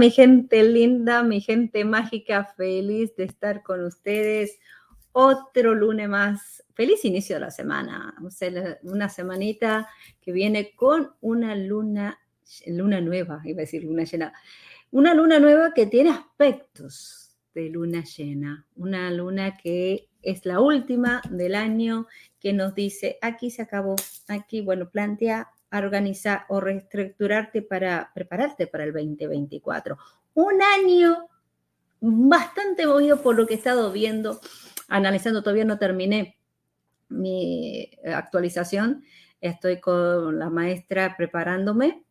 [0.00, 4.58] Mi gente linda, mi gente mágica, feliz de estar con ustedes.
[5.12, 6.64] Otro lunes más.
[6.72, 8.14] Feliz inicio de la semana.
[8.84, 9.90] una semanita
[10.22, 12.18] que viene con una luna,
[12.66, 14.32] luna nueva, iba a decir luna llena.
[14.90, 18.66] Una luna nueva que tiene aspectos de luna llena.
[18.76, 22.06] Una luna que es la última del año
[22.38, 23.96] que nos dice, aquí se acabó,
[24.28, 29.96] aquí, bueno, plantea organizar o reestructurarte para prepararte para el 2024.
[30.34, 31.28] Un año
[32.00, 34.40] bastante movido por lo que he estado viendo,
[34.88, 36.38] analizando, todavía no terminé
[37.08, 39.04] mi actualización,
[39.40, 42.04] estoy con la maestra preparándome,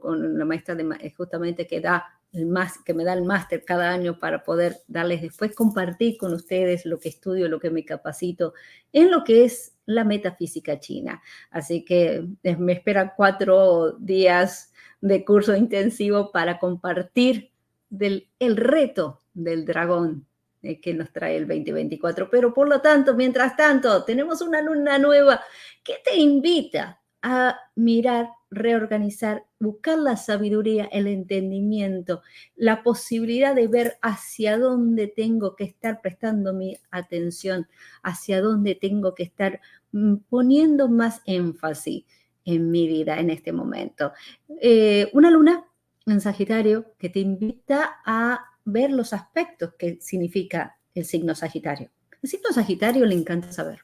[0.00, 4.18] con la maestra de, justamente que da más, que me da el máster cada año
[4.18, 8.52] para poder darles después compartir con ustedes lo que estudio, lo que me capacito
[8.92, 11.22] en lo que es la metafísica china.
[11.50, 17.52] Así que eh, me esperan cuatro días de curso intensivo para compartir
[17.98, 20.26] el reto del dragón
[20.62, 22.28] eh, que nos trae el 2024.
[22.30, 25.40] Pero por lo tanto, mientras tanto, tenemos una luna nueva
[25.84, 32.22] que te invita a mirar, reorganizar, buscar la sabiduría, el entendimiento,
[32.56, 37.68] la posibilidad de ver hacia dónde tengo que estar prestando mi atención,
[38.02, 39.60] hacia dónde tengo que estar
[39.92, 42.04] mm, poniendo más énfasis
[42.44, 44.12] en mi vida en este momento.
[44.60, 45.64] Eh, una luna
[46.06, 51.90] en Sagitario que te invita a ver los aspectos que significa el signo Sagitario.
[52.22, 53.80] El signo Sagitario le encanta saber,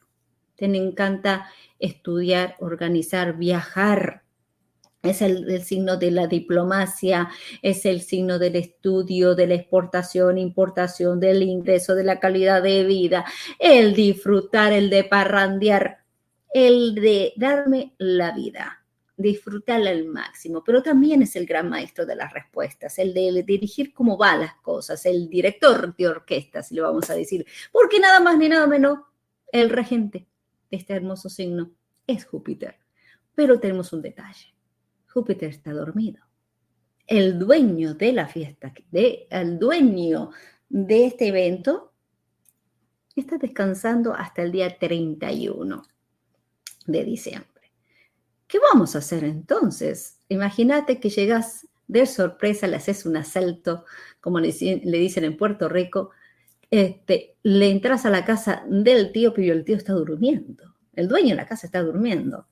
[0.56, 1.48] te encanta
[1.78, 4.22] estudiar, organizar, viajar.
[5.02, 7.28] Es el, signo de la diplomacia,
[7.60, 12.84] es el signo del estudio, de la exportación, importación, del ingreso, de la calidad de
[12.84, 13.24] vida,
[13.58, 16.04] el disfrutar, el de parrandear,
[16.54, 18.84] el de darme la vida,
[19.16, 23.92] disfrutarla al máximo, pero también es el gran maestro de las respuestas, el de dirigir
[23.92, 28.20] cómo van las cosas, el director de orquesta, si lo vamos a decir, porque nada
[28.20, 29.00] más ni nada menos
[29.50, 30.26] el regente
[30.72, 31.70] este hermoso signo
[32.06, 32.76] es Júpiter.
[33.34, 34.54] Pero tenemos un detalle.
[35.12, 36.22] Júpiter está dormido.
[37.06, 40.30] El dueño de la fiesta, de, el dueño
[40.68, 41.92] de este evento,
[43.14, 45.82] está descansando hasta el día 31
[46.86, 47.72] de diciembre.
[48.46, 50.18] ¿Qué vamos a hacer entonces?
[50.28, 53.84] Imagínate que llegas de sorpresa, le haces un asalto,
[54.20, 56.10] como le, dicen en Puerto Rico,
[56.70, 60.74] este, le entras a la casa del tío, pero el tío está durmiendo.
[60.94, 62.46] El dueño de la casa está durmiendo.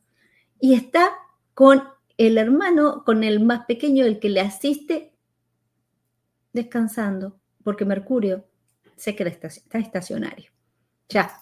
[0.58, 1.10] Y está
[1.54, 1.82] con
[2.26, 5.14] el hermano, con el más pequeño, el que le asiste,
[6.52, 8.44] descansando, porque Mercurio
[8.94, 10.50] se queda está estacionario.
[11.08, 11.40] Ya,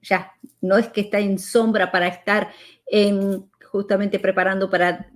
[0.00, 0.32] ya.
[0.60, 2.52] No es que está en sombra para estar
[2.86, 5.10] en justamente preparando para,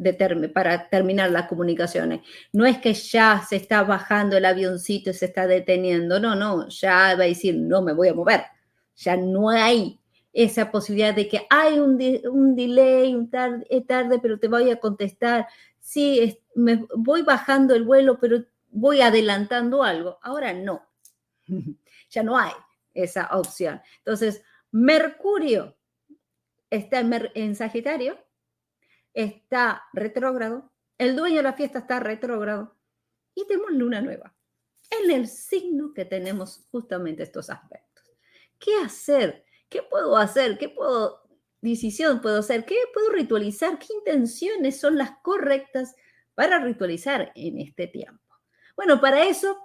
[0.53, 2.23] para terminar las comunicaciones.
[2.53, 6.67] No es que ya se está bajando el avioncito y se está deteniendo, no, no,
[6.69, 8.43] ya va a decir, no me voy a mover,
[8.97, 10.01] ya no hay
[10.33, 14.79] esa posibilidad de que hay un, un delay, un tarde, tarde, pero te voy a
[14.79, 15.49] contestar,
[15.81, 20.19] sí, me voy bajando el vuelo, pero voy adelantando algo.
[20.23, 20.87] Ahora no,
[22.11, 22.53] ya no hay
[22.95, 23.81] esa opción.
[23.99, 25.77] Entonces, Mercurio
[26.71, 28.19] está en Sagitario,
[29.15, 32.77] está retrógrado, el dueño de la fiesta está retrógrado
[33.35, 34.35] y tenemos luna nueva.
[34.91, 38.05] En el signo que tenemos justamente estos aspectos.
[38.59, 39.45] ¿Qué hacer?
[39.69, 40.59] ¿Qué puedo hacer?
[40.59, 41.23] ¿Qué puedo
[41.61, 42.65] decisión puedo hacer?
[42.65, 43.79] ¿Qué puedo ritualizar?
[43.79, 45.95] ¿Qué intenciones son las correctas
[46.35, 48.23] para ritualizar en este tiempo?
[48.77, 49.57] Bueno, para eso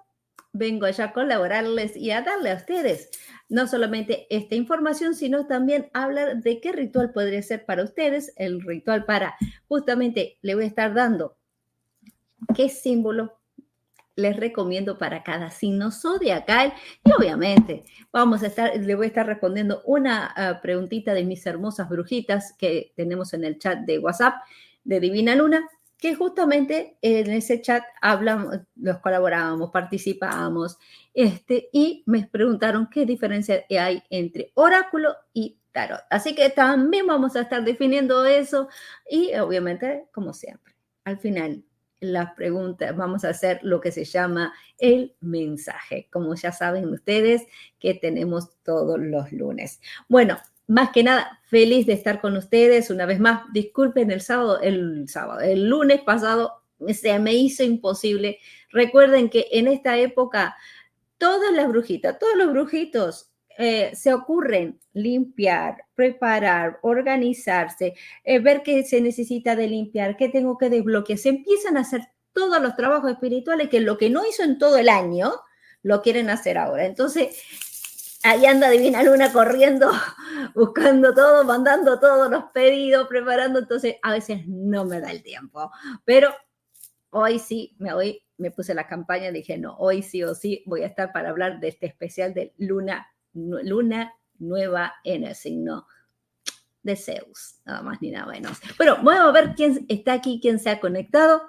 [0.51, 3.09] vengo allá a colaborarles y a darle a ustedes
[3.49, 8.61] no solamente esta información, sino también hablar de qué ritual podría ser para ustedes, el
[8.61, 9.35] ritual para,
[9.67, 11.37] justamente le voy a estar dando
[12.55, 13.39] qué símbolo
[14.15, 16.73] les recomiendo para cada signo zodiacal
[17.03, 21.45] y obviamente vamos a estar, le voy a estar respondiendo una ah, preguntita de mis
[21.45, 24.35] hermosas brujitas que tenemos en el chat de WhatsApp
[24.83, 25.67] de Divina Luna
[26.03, 30.77] que justamente en ese chat hablamos, los colaborábamos, participábamos,
[31.13, 36.01] este, y me preguntaron qué diferencia hay entre oráculo y tarot.
[36.09, 38.67] Así que también vamos a estar definiendo eso
[39.09, 40.75] y obviamente, como siempre,
[41.05, 41.63] al final
[42.03, 47.43] las preguntas, vamos a hacer lo que se llama el mensaje, como ya saben ustedes
[47.79, 49.81] que tenemos todos los lunes.
[50.07, 53.43] Bueno, más que nada, feliz de estar con ustedes una vez más.
[53.53, 56.63] Disculpen el sábado, el sábado, el lunes pasado
[56.93, 58.39] se me hizo imposible.
[58.69, 60.55] Recuerden que en esta época
[61.17, 68.83] todas las brujitas, todos los brujitos eh, se ocurren limpiar, preparar, organizarse, eh, ver qué
[68.83, 71.19] se necesita de limpiar, qué tengo que desbloquear.
[71.19, 72.01] Se empiezan a hacer
[72.33, 75.33] todos los trabajos espirituales que lo que no hizo en todo el año,
[75.83, 76.85] lo quieren hacer ahora.
[76.85, 77.41] Entonces,
[78.23, 79.91] ahí anda Divina Luna corriendo,
[80.55, 83.59] buscando todo, mandando todos los pedidos, preparando.
[83.59, 85.71] Entonces, a veces no me da el tiempo.
[86.05, 86.33] Pero
[87.11, 90.83] hoy sí, me, hoy me puse la campaña dije, no, hoy sí o sí voy
[90.83, 95.87] a estar para hablar de este especial de Luna, Luna nueva en el signo
[96.83, 98.59] de Zeus, nada más ni nada menos.
[98.77, 101.41] Bueno, vamos a ver quién está aquí, quién se ha conectado.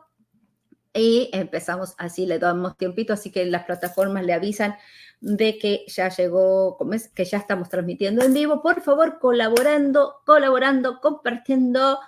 [0.96, 4.76] Y empezamos así, le damos tiempito, así que las plataformas le avisan
[5.20, 6.78] de que ya llegó,
[7.14, 8.62] que ya estamos transmitiendo en vivo.
[8.62, 11.98] Por favor, colaborando, colaborando, compartiendo,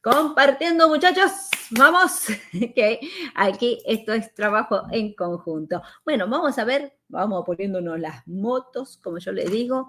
[0.00, 1.32] compartiendo, muchachos.
[1.72, 2.26] Vamos,
[2.74, 3.00] que
[3.34, 5.82] aquí esto es trabajo en conjunto.
[6.02, 9.88] Bueno, vamos a ver, vamos poniéndonos las motos, como yo le digo.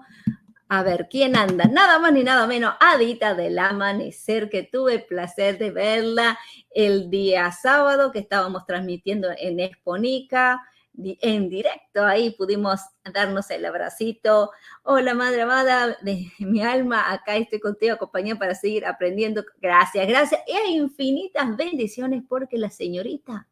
[0.70, 1.64] A ver, ¿quién anda?
[1.64, 6.38] Nada más ni nada menos, Adita del Amanecer, que tuve placer de verla
[6.70, 10.60] el día sábado que estábamos transmitiendo en Exponica,
[10.98, 12.04] en directo.
[12.04, 12.80] Ahí pudimos
[13.14, 14.50] darnos el abracito.
[14.82, 19.44] Hola, madre amada de mi alma, acá estoy contigo, acompañada para seguir aprendiendo.
[19.60, 20.42] Gracias, gracias.
[20.46, 23.48] Y infinitas bendiciones porque la señorita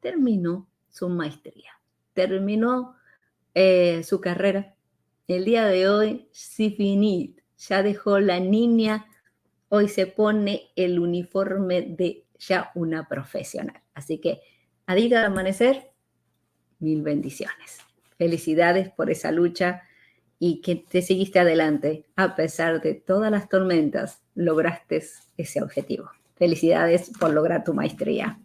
[0.00, 1.77] terminó su maestría,
[2.26, 2.96] terminó
[3.54, 4.74] eh, su carrera
[5.28, 9.06] el día de hoy, si finit, ya dejó la niña,
[9.68, 13.82] hoy se pone el uniforme de ya una profesional.
[13.92, 14.40] Así que,
[14.86, 15.90] a día de amanecer,
[16.78, 17.78] mil bendiciones.
[18.16, 19.82] Felicidades por esa lucha
[20.38, 22.06] y que te seguiste adelante.
[22.16, 25.04] A pesar de todas las tormentas, lograste
[25.36, 26.10] ese objetivo.
[26.36, 28.40] Felicidades por lograr tu maestría.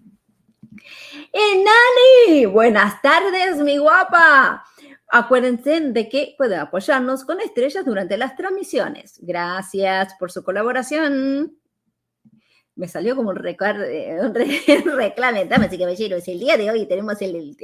[1.34, 2.46] ¡Enani!
[2.46, 4.64] Buenas tardes, mi guapa.
[5.08, 9.18] Acuérdense de que pueden apoyarnos con estrellas durante las transmisiones.
[9.20, 11.58] Gracias por su colaboración.
[12.76, 13.36] Me salió como un,
[14.96, 17.58] reclame, así que me Es el día de hoy, tenemos el,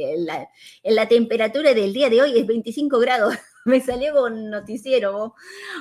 [0.84, 3.36] la, temperatura del día de hoy es 25 grados.
[3.66, 5.36] Me salió con un noticiero.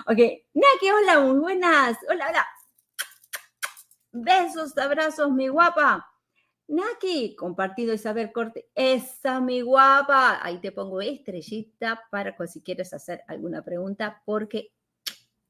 [0.07, 0.19] Ok,
[0.53, 1.97] Naki, hola, muy buenas.
[2.11, 2.47] Hola, hola.
[4.13, 6.08] Besos, abrazos, mi guapa.
[6.69, 10.39] Naki, compartido Isabel Corte, esa mi guapa.
[10.45, 14.73] Ahí te pongo estrellita para si quieres hacer alguna pregunta, porque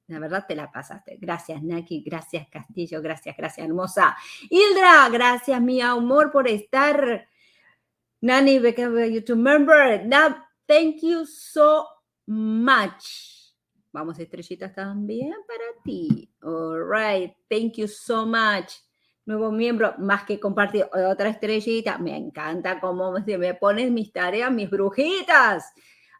[0.06, 1.18] la verdad te la pasaste.
[1.20, 2.02] Gracias, Naki.
[2.02, 3.02] Gracias, Castillo.
[3.02, 4.16] Gracias, gracias, hermosa.
[4.48, 7.28] Hildra, gracias, mi amor, por estar.
[8.20, 10.04] Nani, YouTube member.
[10.06, 11.86] Now, thank you so
[12.26, 13.54] much.
[13.92, 16.30] Vamos, estrellitas también para ti.
[16.42, 17.34] All right.
[17.48, 18.87] Thank you so much
[19.28, 21.98] nuevo miembro, más que compartir otra estrellita.
[21.98, 25.70] Me encanta cómo me pones mis tareas, mis brujitas.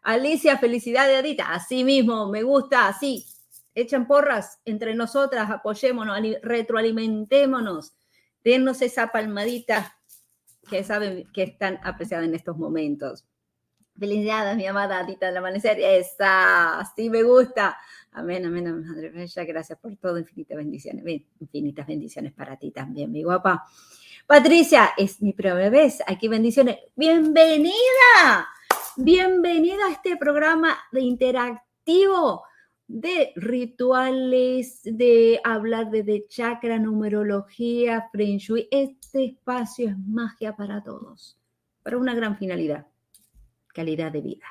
[0.03, 1.51] Alicia, felicidades, Adita.
[1.51, 3.25] Así mismo, me gusta, así.
[3.73, 7.93] Echan porras entre nosotras, apoyémonos, retroalimentémonos,
[8.43, 9.95] dennos esa palmadita
[10.69, 13.25] que saben que están apreciadas en estos momentos.
[13.97, 15.79] Felicidades, mi amada Adita del Amanecer.
[15.79, 17.75] Esa, así me gusta.
[18.11, 19.43] Amén, amén, Madre Bella.
[19.45, 20.17] Gracias por todo.
[20.17, 21.03] Infinitas bendiciones.
[21.39, 23.63] Infinitas bendiciones para ti también, mi guapa.
[24.25, 26.03] Patricia, es mi vez.
[26.05, 26.77] Aquí bendiciones.
[26.95, 28.47] Bienvenida.
[28.97, 32.43] Bienvenida a este programa de interactivo
[32.89, 38.67] de rituales, de hablar de, chakra, numerología, feng shui.
[38.71, 41.39] Este espacio es magia para todos,
[41.83, 42.87] para una gran finalidad,
[43.67, 44.45] calidad de vida.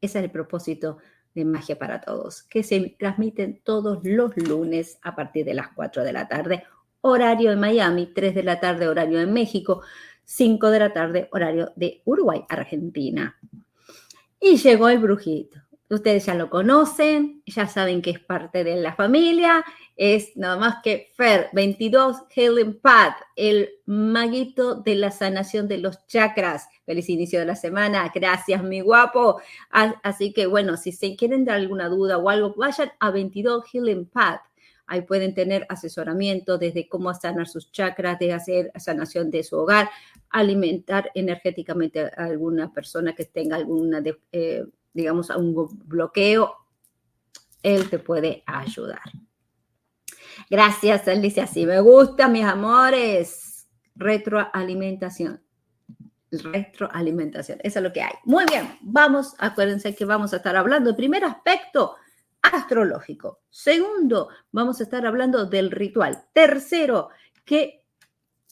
[0.00, 0.98] Ese es el propósito
[1.38, 6.04] de Magia para Todos, que se transmiten todos los lunes a partir de las 4
[6.04, 6.64] de la tarde,
[7.00, 9.82] horario en Miami, 3 de la tarde, horario en México,
[10.24, 13.38] 5 de la tarde, horario de Uruguay, Argentina.
[14.40, 15.58] Y llegó el brujito.
[15.90, 19.64] Ustedes ya lo conocen, ya saben que es parte de la familia,
[19.96, 26.06] es nada más que Fer 22 Helen Pad, el maguito de la sanación de los
[26.06, 26.68] chakras.
[26.84, 29.40] Feliz inicio de la semana, gracias mi guapo.
[29.70, 34.06] Así que bueno, si se quieren dar alguna duda o algo, vayan a 22 Healing
[34.06, 34.42] Path.
[34.86, 39.90] Ahí pueden tener asesoramiento desde cómo sanar sus chakras, de hacer sanación de su hogar,
[40.30, 44.02] alimentar energéticamente a alguna persona que tenga alguna
[44.32, 45.54] eh, digamos, a un
[45.86, 46.54] bloqueo,
[47.62, 49.02] él te puede ayudar.
[50.50, 51.46] Gracias, Alicia.
[51.46, 53.68] Sí, me gusta, mis amores.
[53.94, 55.42] Retroalimentación.
[56.30, 57.58] Retroalimentación.
[57.62, 58.12] Eso es lo que hay.
[58.24, 58.78] Muy bien.
[58.80, 60.96] Vamos, acuérdense que vamos a estar hablando.
[60.96, 61.96] Primer aspecto,
[62.42, 63.40] astrológico.
[63.50, 66.24] Segundo, vamos a estar hablando del ritual.
[66.32, 67.08] Tercero,
[67.44, 67.84] qué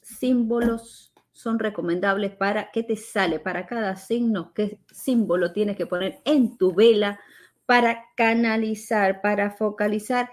[0.02, 1.05] símbolos
[1.46, 6.58] son recomendables para qué te sale para cada signo, qué símbolo tienes que poner en
[6.58, 7.20] tu vela
[7.66, 10.28] para canalizar, para focalizar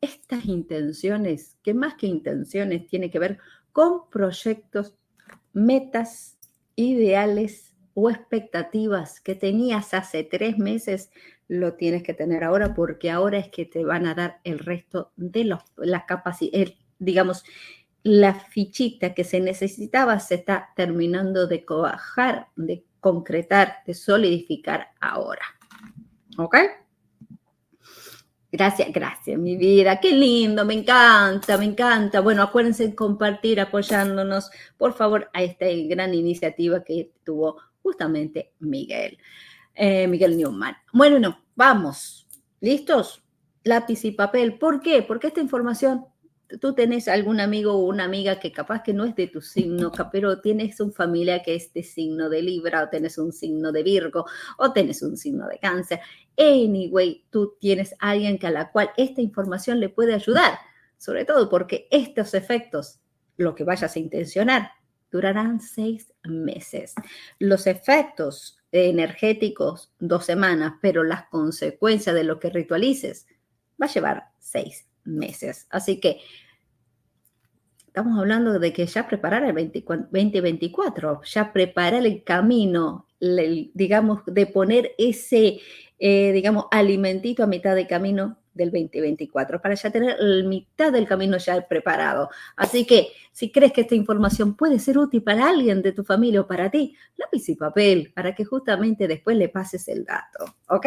[0.00, 3.38] estas intenciones, que más que intenciones tiene que ver
[3.70, 4.96] con proyectos,
[5.52, 6.36] metas,
[6.74, 11.12] ideales o expectativas que tenías hace tres meses,
[11.46, 15.12] lo tienes que tener ahora porque ahora es que te van a dar el resto
[15.14, 17.44] de los, las capacidades, digamos,
[18.06, 25.42] la fichita que se necesitaba se está terminando de coajar, de concretar, de solidificar ahora.
[26.38, 26.56] ¿Ok?
[28.52, 29.98] Gracias, gracias, mi vida.
[29.98, 32.20] Qué lindo, me encanta, me encanta.
[32.20, 39.18] Bueno, acuérdense de compartir, apoyándonos, por favor, a esta gran iniciativa que tuvo justamente Miguel,
[39.74, 40.76] eh, Miguel Newman.
[40.92, 42.28] Bueno, no, vamos.
[42.60, 43.24] ¿Listos?
[43.64, 44.58] Lápiz y papel.
[44.58, 45.02] ¿Por qué?
[45.02, 46.06] Porque esta información
[46.60, 49.92] tú tenés algún amigo o una amiga que capaz que no es de tu signo,
[50.12, 53.82] pero tienes un familia que es de signo de Libra, o tenés un signo de
[53.82, 54.26] Virgo,
[54.58, 56.00] o tenés un signo de Cáncer.
[56.36, 60.58] Anyway, tú tienes alguien que a la cual esta información le puede ayudar,
[60.96, 63.00] sobre todo porque estos efectos,
[63.36, 64.70] lo que vayas a intencionar,
[65.10, 66.94] durarán seis meses.
[67.38, 73.26] Los efectos energéticos, dos semanas, pero las consecuencias de lo que ritualices
[73.80, 75.66] va a llevar seis meses.
[75.70, 76.20] Así que
[77.86, 84.92] estamos hablando de que ya preparar el 2024, ya preparar el camino, digamos, de poner
[84.98, 85.60] ese,
[85.98, 91.06] eh, digamos, alimentito a mitad de camino del 2024 para ya tener la mitad del
[91.06, 92.30] camino ya preparado.
[92.56, 96.40] Así que si crees que esta información puede ser útil para alguien de tu familia
[96.40, 100.86] o para ti, lápiz y papel para que justamente después le pases el dato, ¿ok?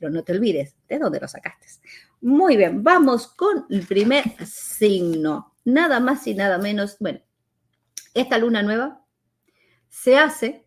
[0.00, 1.66] Pero no te olvides de dónde lo sacaste.
[2.22, 5.54] Muy bien, vamos con el primer signo.
[5.64, 6.96] Nada más y nada menos.
[6.98, 7.20] Bueno,
[8.14, 9.04] esta luna nueva
[9.88, 10.66] se hace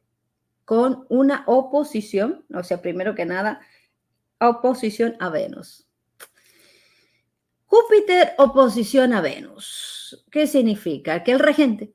[0.66, 3.60] con una oposición, o sea, primero que nada,
[4.40, 5.88] oposición a Venus.
[7.66, 10.24] Júpiter oposición a Venus.
[10.30, 11.24] ¿Qué significa?
[11.24, 11.94] Que el regente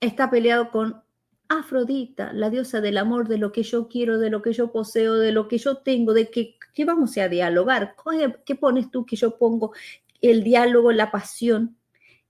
[0.00, 1.04] está peleado con
[1.52, 5.14] Afrodita, la diosa del amor, de lo que yo quiero, de lo que yo poseo,
[5.14, 7.96] de lo que yo tengo, de que, vamos a dialogar.
[8.46, 9.72] ¿Qué pones tú que yo pongo?
[10.20, 11.76] El diálogo, la pasión.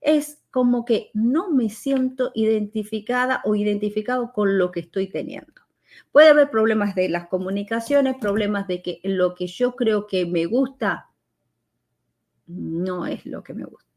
[0.01, 5.61] Es como que no me siento identificada o identificado con lo que estoy teniendo.
[6.11, 10.47] Puede haber problemas de las comunicaciones, problemas de que lo que yo creo que me
[10.47, 11.11] gusta
[12.47, 13.90] no es lo que me gusta.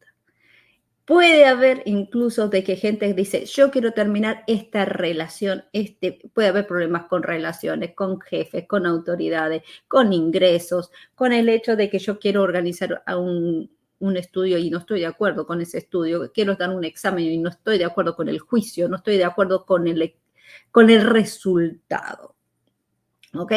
[1.05, 6.67] Puede haber incluso de que gente dice, yo quiero terminar esta relación, este, puede haber
[6.67, 12.19] problemas con relaciones, con jefes, con autoridades, con ingresos, con el hecho de que yo
[12.19, 16.71] quiero organizar un, un estudio y no estoy de acuerdo con ese estudio, quiero dar
[16.71, 19.87] un examen y no estoy de acuerdo con el juicio, no estoy de acuerdo con
[19.87, 20.15] el,
[20.71, 22.35] con el resultado.
[23.35, 23.53] ¿Ok?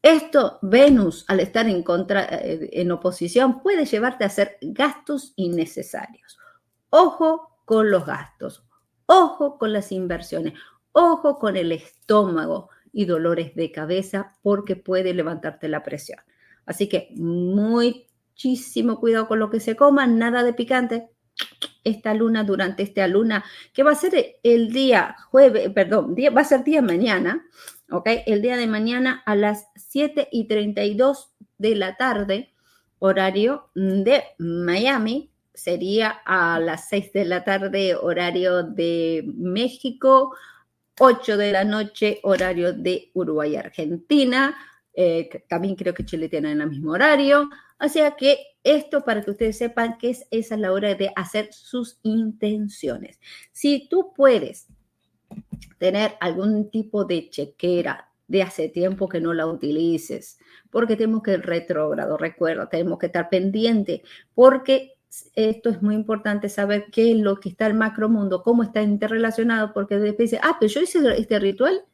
[0.00, 6.38] Esto, Venus, al estar en, contra, eh, en oposición, puede llevarte a hacer gastos innecesarios
[6.90, 8.64] Ojo con los gastos,
[9.06, 10.54] ojo con las inversiones,
[10.92, 16.20] ojo con el estómago y dolores de cabeza porque puede levantarte la presión.
[16.64, 21.10] Así que muchísimo cuidado con lo que se coma, nada de picante.
[21.84, 26.44] Esta luna, durante esta luna, que va a ser el día jueves, perdón, va a
[26.44, 27.46] ser día mañana,
[27.90, 28.08] ¿ok?
[28.26, 32.54] El día de mañana a las 7 y 32 de la tarde,
[32.98, 40.36] horario de Miami, sería a las 6 de la tarde, horario de México,
[40.98, 44.56] 8 de la noche, horario de Uruguay Argentina.
[44.94, 47.50] Eh, también creo que Chile tiene el mismo horario.
[47.80, 51.12] O sea que esto para que ustedes sepan que es, esa es la hora de
[51.14, 53.20] hacer sus intenciones.
[53.52, 54.68] Si tú puedes
[55.78, 60.38] tener algún tipo de chequera de hace tiempo que no la utilices,
[60.70, 64.02] porque tenemos que ir retrógrado, recuerda, tenemos que estar pendiente,
[64.34, 64.95] porque
[65.34, 69.72] esto es muy importante saber qué es lo que está el macromundo, cómo está interrelacionado,
[69.72, 71.84] porque después dice, ah, pero yo hice este ritual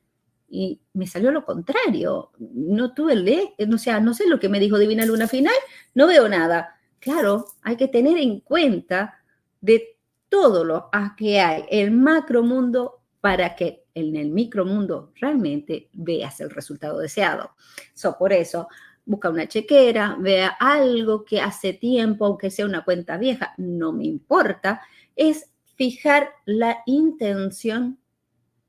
[0.48, 2.30] y me salió lo contrario.
[2.38, 5.54] No tuve el o sea, no sé lo que me dijo Divina Luna Final,
[5.94, 6.76] no veo nada.
[6.98, 9.22] Claro, hay que tener en cuenta
[9.60, 9.96] de
[10.28, 16.98] todo lo que hay, el macromundo, para que en el micromundo realmente veas el resultado
[16.98, 17.52] deseado.
[17.94, 18.68] So, por eso,
[19.04, 24.04] busca una chequera, vea algo que hace tiempo, aunque sea una cuenta vieja, no me
[24.04, 24.82] importa,
[25.16, 27.98] es fijar la intención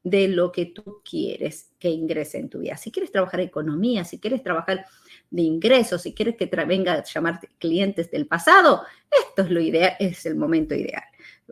[0.04, 2.76] de lo que tú quieres que ingrese en tu vida.
[2.76, 4.86] Si quieres trabajar economía, si quieres trabajar
[5.30, 9.94] de ingresos, si quieres que venga a llamarte clientes del pasado, esto es lo ideal,
[10.00, 11.04] es el momento ideal.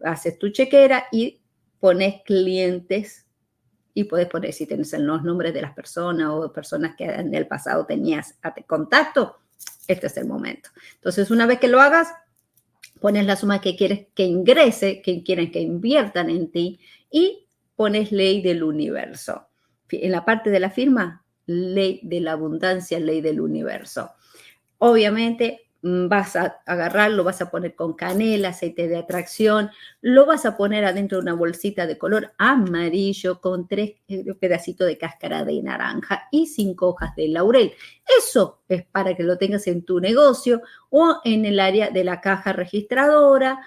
[0.03, 1.41] Haces tu chequera y
[1.79, 3.25] pones clientes
[3.93, 7.47] y puedes poner si tienes los nombres de las personas o personas que en el
[7.47, 8.35] pasado tenías
[8.67, 9.37] contacto,
[9.87, 10.69] este es el momento.
[10.95, 12.09] Entonces, una vez que lo hagas,
[12.99, 18.11] pones la suma que quieres que ingrese, que quieren que inviertan en ti y pones
[18.11, 19.47] ley del universo.
[19.89, 24.11] En la parte de la firma, ley de la abundancia, ley del universo.
[24.77, 30.55] Obviamente vas a agarrarlo, vas a poner con canela, aceite de atracción, lo vas a
[30.55, 35.61] poner adentro de una bolsita de color amarillo con tres eh, pedacitos de cáscara de
[35.61, 37.73] naranja y cinco hojas de laurel.
[38.19, 42.21] Eso es para que lo tengas en tu negocio o en el área de la
[42.21, 43.59] caja registradora.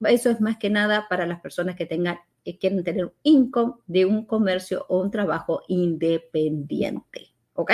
[0.00, 3.74] Eso es más que nada para las personas que tengan que quieren tener un income
[3.86, 7.32] de un comercio o un trabajo independiente.
[7.54, 7.72] ¿Ok?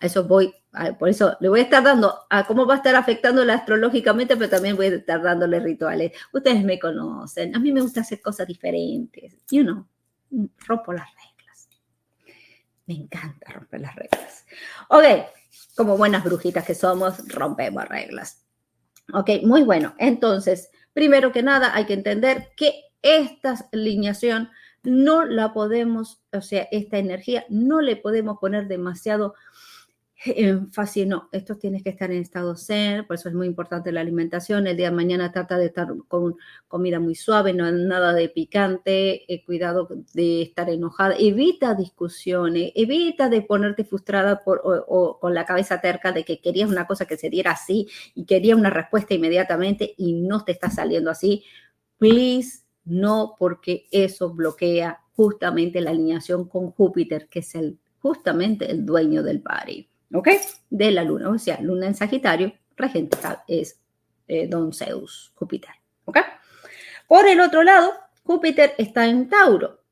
[0.00, 0.54] Eso voy,
[0.98, 4.50] por eso le voy a estar dando a cómo va a estar afectándole astrológicamente, pero
[4.50, 6.12] también voy a estar dándole rituales.
[6.32, 9.38] Ustedes me conocen, a mí me gusta hacer cosas diferentes.
[9.50, 9.86] You know,
[10.66, 11.68] rompo las reglas.
[12.86, 14.44] Me encanta romper las reglas.
[14.90, 15.04] Ok,
[15.74, 18.44] como buenas brujitas que somos, rompemos reglas.
[19.14, 19.94] Ok, muy bueno.
[19.98, 24.50] Entonces, primero que nada, hay que entender que esta alineación
[24.82, 29.34] no la podemos, o sea, esta energía no le podemos poner demasiado
[30.24, 34.00] énfasis, no, esto tienes que estar en estado zen, por eso es muy importante la
[34.00, 36.36] alimentación, el día de mañana trata de estar con
[36.68, 43.28] comida muy suave, no nada de picante, eh, cuidado de estar enojada, evita discusiones, evita
[43.28, 47.18] de ponerte frustrada por, o, con la cabeza terca de que querías una cosa que
[47.18, 51.44] se diera así y querías una respuesta inmediatamente y no te está saliendo así.
[51.98, 58.84] Please, no, porque eso bloquea justamente la alineación con Júpiter, que es el, justamente el
[58.84, 59.88] dueño del party.
[60.16, 60.28] ¿Ok?
[60.70, 63.80] De la luna, o sea, luna en Sagitario, regente es
[64.28, 65.70] eh, Don Zeus, Júpiter,
[66.04, 66.18] ¿ok?
[67.06, 67.92] Por el otro lado,
[68.24, 69.82] Júpiter está en Tauro.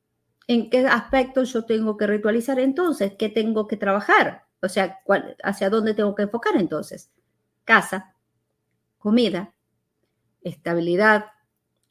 [0.47, 3.15] ¿En qué aspecto yo tengo que ritualizar entonces?
[3.19, 4.45] ¿Qué tengo que trabajar?
[4.61, 4.99] O sea,
[5.43, 7.13] ¿hacia dónde tengo que enfocar entonces?
[7.65, 8.15] Casa,
[8.99, 9.55] comida,
[10.43, 11.27] estabilidad,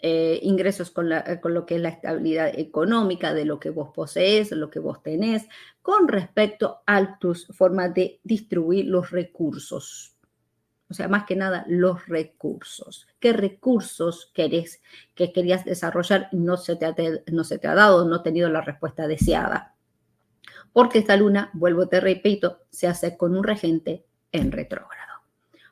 [0.06, 3.92] eh, ingresos con, eh, con, lo que es la estabilidad económica de lo que vos
[3.96, 5.48] posees, lo que vos tenés,
[5.82, 10.18] con respecto a tus formas de distribuir los recursos.
[10.90, 13.08] O sea, más que nada, los recursos.
[13.22, 14.82] ¿Qué recursos querés,
[15.16, 16.94] que querías desarrollar y no se te ha,
[17.32, 19.74] no se te ha dado, no ha tenido la respuesta deseada?
[20.74, 25.22] Porque esta luna, vuelvo te repito, se hace con un regente en retrógrado.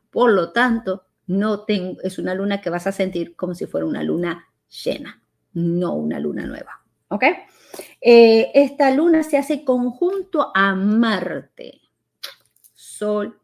[0.09, 1.03] Por lo tanto,
[2.03, 4.47] es una luna que vas a sentir como si fuera una luna
[4.83, 5.21] llena,
[5.53, 6.81] no una luna nueva.
[7.09, 7.23] ¿Ok?
[8.01, 11.81] Eh, esta luna se hace conjunto a Marte.
[12.73, 13.39] Sol,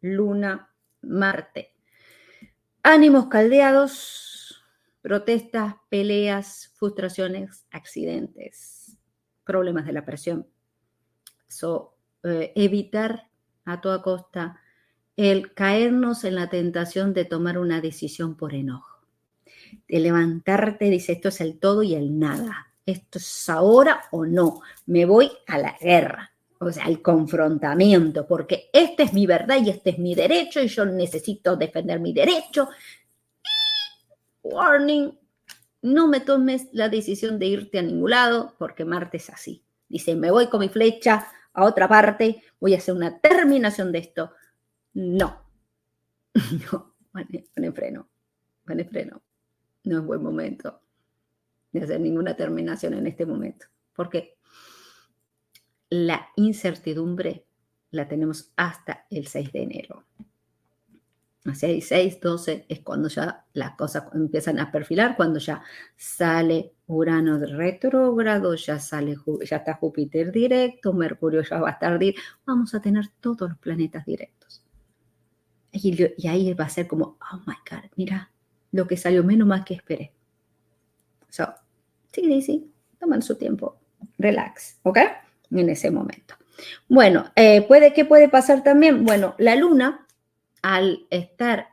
[0.00, 0.70] luna,
[1.02, 1.74] Marte.
[2.82, 4.64] Ánimos caldeados,
[5.00, 8.96] protestas, peleas, frustraciones, accidentes,
[9.44, 10.48] problemas de la presión.
[11.48, 13.28] So, eh, evitar
[13.64, 14.61] a toda costa
[15.16, 19.00] el caernos en la tentación de tomar una decisión por enojo,
[19.88, 24.60] de levantarte, dice, esto es el todo y el nada, esto es ahora o no,
[24.86, 29.70] me voy a la guerra, o sea, al confrontamiento, porque esta es mi verdad y
[29.70, 32.68] este es mi derecho y yo necesito defender mi derecho.
[34.42, 35.18] Warning,
[35.82, 39.64] no me tomes la decisión de irte a ningún lado, porque Marte es así.
[39.88, 43.98] Dice, me voy con mi flecha a otra parte, voy a hacer una terminación de
[43.98, 44.32] esto
[44.94, 45.42] no,
[46.70, 48.08] no, pone freno,
[48.64, 49.22] pone freno.
[49.84, 50.80] No es buen momento
[51.72, 54.36] de hacer ninguna terminación en este momento, porque
[55.90, 57.46] la incertidumbre
[57.90, 60.04] la tenemos hasta el 6 de enero.
[61.44, 65.62] Hacia el 6, 12 es cuando ya las cosas empiezan a perfilar, cuando ya
[65.96, 71.98] sale Urano de retrógrado, ya sale, ya está Júpiter directo, Mercurio ya va a estar
[72.46, 74.61] vamos a tener todos los planetas directos.
[75.72, 78.30] Y, ahí va a ser como, oh my God, mira
[78.72, 80.12] lo que salió menos más que esperé.
[81.28, 81.54] So,
[82.12, 83.78] sí, sí, toman su tiempo,
[84.18, 84.98] relax, ¿ok?
[85.50, 86.34] En ese momento.
[86.88, 89.04] Bueno, eh, puede, ¿qué puede pasar también?
[89.04, 90.06] Bueno, la luna,
[90.60, 91.68] al estar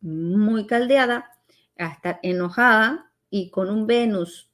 [0.00, 1.30] muy caldeada,
[1.78, 4.50] a estar enojada y con un Venus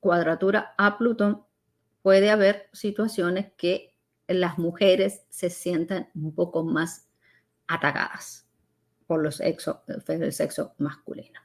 [0.00, 1.44] cuadratura a Plutón,
[2.02, 3.89] puede haber situaciones que
[4.30, 7.08] las mujeres se sientan un poco más
[7.66, 8.46] atacadas
[9.06, 11.40] por los sexo, el sexo masculino.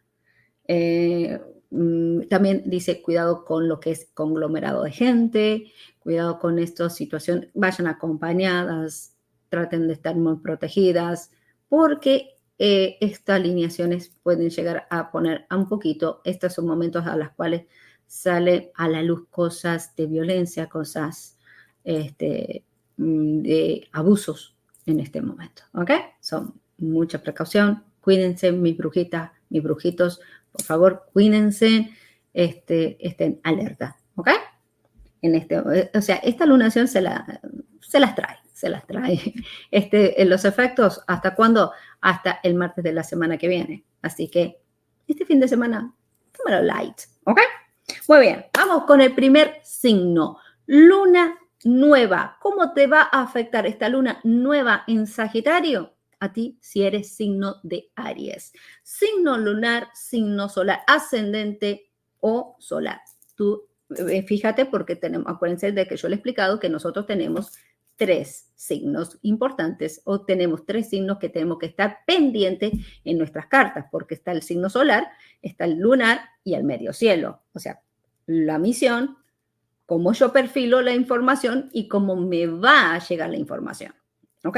[0.67, 1.39] Eh,
[1.71, 7.49] mm, también dice cuidado con lo que es conglomerado de gente, cuidado con esta situación,
[7.53, 9.15] vayan acompañadas,
[9.49, 11.31] traten de estar muy protegidas,
[11.69, 17.15] porque eh, estas alineaciones pueden llegar a poner a un poquito, estos son momentos a
[17.15, 17.63] los cuales
[18.07, 21.37] salen a la luz cosas de violencia, cosas
[21.83, 22.63] este,
[22.97, 24.55] de abusos
[24.85, 25.63] en este momento.
[25.73, 25.91] ¿Ok?
[26.19, 30.19] Son mucha precaución, cuídense mis brujitas, mis brujitos,
[30.51, 31.91] por favor, cuídense,
[32.33, 34.29] este, estén alerta, ¿ok?
[35.21, 37.41] En este, o sea, esta lunación se, la,
[37.81, 39.33] se las trae, se las trae.
[39.71, 41.71] Este, los efectos, ¿hasta cuándo?
[42.01, 43.83] Hasta el martes de la semana que viene.
[44.01, 44.61] Así que
[45.07, 45.93] este fin de semana,
[46.37, 47.39] tómalo light, ¿ok?
[48.07, 50.37] Muy bien, vamos con el primer signo.
[50.67, 52.37] Luna nueva.
[52.41, 55.93] ¿Cómo te va a afectar esta luna nueva en Sagitario?
[56.19, 58.53] A ti si eres signo de Aries.
[58.83, 63.01] Signo lunar, signo solar, ascendente o solar.
[63.35, 67.51] Tú eh, fíjate porque tenemos, acuérdense de que yo le he explicado que nosotros tenemos
[67.95, 73.85] tres signos importantes o tenemos tres signos que tenemos que estar pendientes en nuestras cartas,
[73.91, 75.07] porque está el signo solar,
[75.41, 77.43] está el lunar y el medio cielo.
[77.53, 77.81] O sea,
[78.25, 79.17] la misión,
[79.85, 83.93] cómo yo perfilo la información y cómo me va a llegar la información.
[84.43, 84.57] ¿Ok?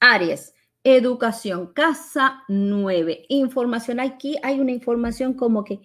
[0.00, 4.00] Aries, educación, casa 9, información.
[4.00, 5.80] Aquí hay una información como que,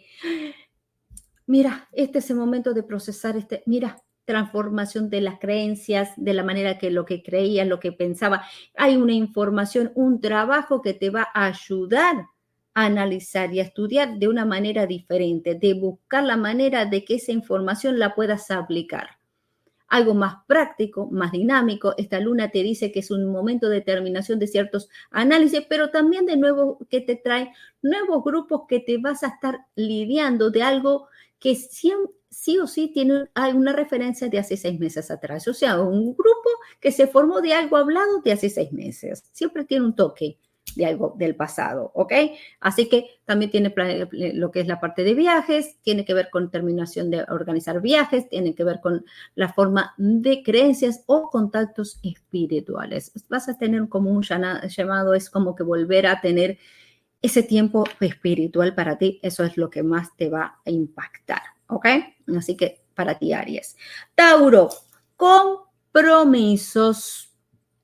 [1.45, 6.43] mira, este es el momento de procesar este, mira, transformación de las creencias, de la
[6.43, 8.43] manera que lo que creía, lo que pensaba.
[8.75, 12.27] Hay una información, un trabajo que te va a ayudar
[12.73, 17.99] analizar y estudiar de una manera diferente, de buscar la manera de que esa información
[17.99, 19.09] la puedas aplicar.
[19.87, 21.93] Algo más práctico, más dinámico.
[21.97, 26.25] Esta luna te dice que es un momento de terminación de ciertos análisis, pero también
[26.25, 27.51] de nuevo que te trae
[27.83, 31.07] nuevos grupos que te vas a estar lidiando de algo
[31.37, 31.93] que sí
[32.57, 35.47] o sí tiene una referencia de hace seis meses atrás.
[35.47, 39.23] O sea, un grupo que se formó de algo hablado de hace seis meses.
[39.31, 40.39] Siempre tiene un toque
[40.75, 42.13] de algo del pasado, ¿ok?
[42.59, 43.73] Así que también tiene
[44.33, 48.29] lo que es la parte de viajes, tiene que ver con terminación de organizar viajes,
[48.29, 49.05] tiene que ver con
[49.35, 53.11] la forma de creencias o contactos espirituales.
[53.29, 56.57] Vas a tener como un llamado, es como que volver a tener
[57.21, 61.41] ese tiempo espiritual para ti, eso es lo que más te va a impactar.
[61.67, 61.87] ¿ok?
[62.37, 63.75] Así que para ti, Aries.
[64.15, 64.69] Tauro,
[65.15, 67.32] compromisos,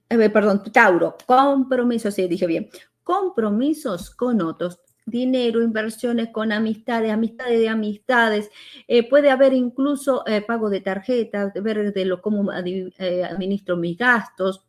[0.09, 2.69] eh, perdón, Tauro, compromisos, sí, dije bien,
[3.03, 8.49] compromisos con otros, dinero, inversiones con amistades, amistades de amistades,
[8.87, 14.65] eh, puede haber incluso eh, pago de tarjetas, ver de lo cómo administro mis gastos,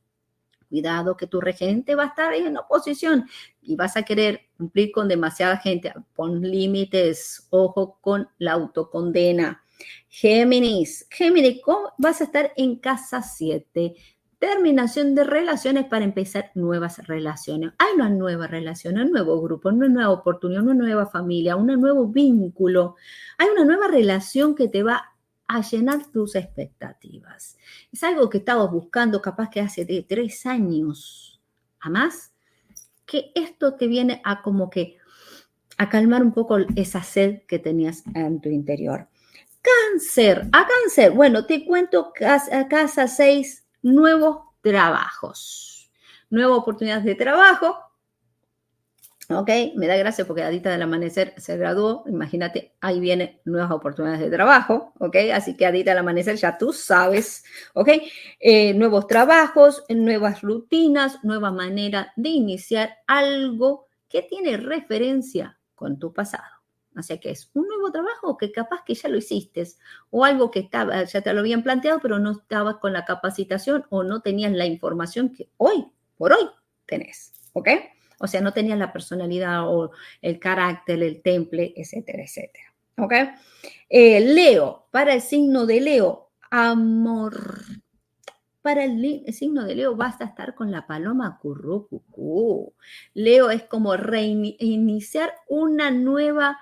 [0.70, 3.28] cuidado que tu regente va a estar en oposición
[3.60, 5.92] y vas a querer cumplir con demasiada gente.
[6.14, 9.62] Pon límites, ojo con la autocondena.
[10.08, 11.60] Géminis, Géminis,
[11.98, 13.94] vas a estar en casa 7.
[14.40, 17.72] Terminación de relaciones para empezar nuevas relaciones.
[17.76, 22.08] Hay una nueva relación, un nuevo grupo, una nueva oportunidad, una nueva familia, un nuevo
[22.08, 22.96] vínculo.
[23.36, 25.12] Hay una nueva relación que te va
[25.46, 27.58] a llenar tus expectativas.
[27.92, 31.38] Es algo que estabas buscando capaz que hace de tres años
[31.78, 32.32] a más,
[33.04, 34.96] que esto te viene a como que
[35.76, 39.06] a calmar un poco esa sed que tenías en tu interior.
[39.60, 45.90] Cáncer, a cáncer, bueno, te cuento casa, casa 6, nuevos trabajos,
[46.28, 47.90] nuevas oportunidades de trabajo,
[49.32, 49.48] ¿Ok?
[49.76, 52.02] Me da gracia porque Adita del Amanecer se graduó.
[52.08, 54.92] Imagínate, ahí vienen nuevas oportunidades de trabajo.
[54.98, 55.16] ¿Ok?
[55.32, 57.44] Así que Adita del Amanecer ya tú sabes.
[57.74, 57.90] ¿Ok?
[58.40, 66.12] Eh, nuevos trabajos, nuevas rutinas, nueva manera de iniciar algo que tiene referencia con tu
[66.12, 66.59] pasado.
[67.00, 69.66] O que es un nuevo trabajo que capaz que ya lo hiciste
[70.10, 73.84] o algo que estaba, ya te lo habían planteado, pero no estabas con la capacitación
[73.90, 75.86] o no tenías la información que hoy,
[76.16, 76.48] por hoy,
[76.86, 77.32] tenés.
[77.52, 77.68] ¿Ok?
[78.18, 82.74] O sea, no tenía la personalidad o el carácter, el temple, etcétera, etcétera.
[82.98, 83.12] ¿Ok?
[83.88, 87.64] Eh, Leo, para el signo de Leo, amor.
[88.60, 92.74] Para el, signo de Leo vas a estar con la paloma currucucú.
[93.14, 96.58] Leo es como reiniciar una nueva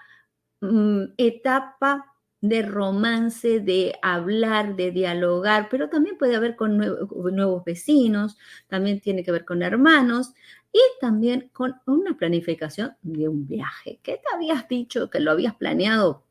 [0.61, 8.37] mm, etapa de romance, de hablar, de dialogar, pero también puede haber con nuevos vecinos,
[8.68, 10.35] también tiene que ver con hermanos,
[10.73, 14.01] y también con una planificación de un viaje.
[14.03, 16.25] ¿Qué te habías dicho que lo habías planeado?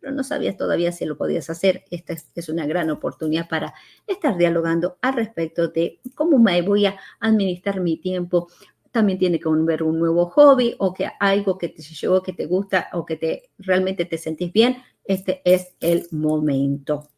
[0.00, 1.84] pero no sabías todavía si lo podías hacer.
[1.90, 3.74] Esta es, una gran oportunidad para
[4.06, 8.48] estar dialogando al respecto de cómo me voy a administrar mi tiempo.
[8.90, 12.46] También tiene que ver un nuevo hobby o que algo que te llegó, que te
[12.46, 14.82] gusta o que te realmente te sentís bien.
[15.04, 17.08] Este es el momento.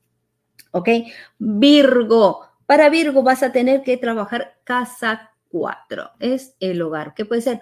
[0.72, 0.88] ¿Ok?
[1.38, 2.40] Virgo.
[2.66, 7.61] Para Virgo vas a tener que trabajar casa 4 es el hogar, que puede ser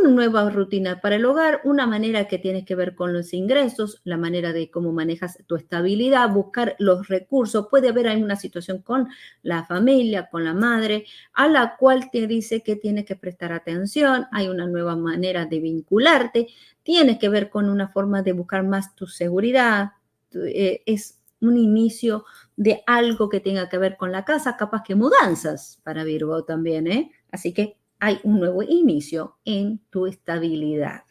[0.00, 4.00] una nueva rutina para el hogar, una manera que tiene que ver con los ingresos,
[4.04, 7.68] la manera de cómo manejas tu estabilidad, buscar los recursos.
[7.70, 9.08] Puede haber alguna situación con
[9.42, 14.26] la familia, con la madre, a la cual te dice que tienes que prestar atención.
[14.32, 16.48] Hay una nueva manera de vincularte.
[16.82, 19.92] Tiene que ver con una forma de buscar más tu seguridad.
[20.34, 22.24] Eh, es un inicio
[22.56, 26.86] de algo que tenga que ver con la casa, capaz que mudanzas para Virgo también,
[26.86, 27.10] ¿eh?
[27.30, 31.04] Así que hay un nuevo inicio en tu estabilidad.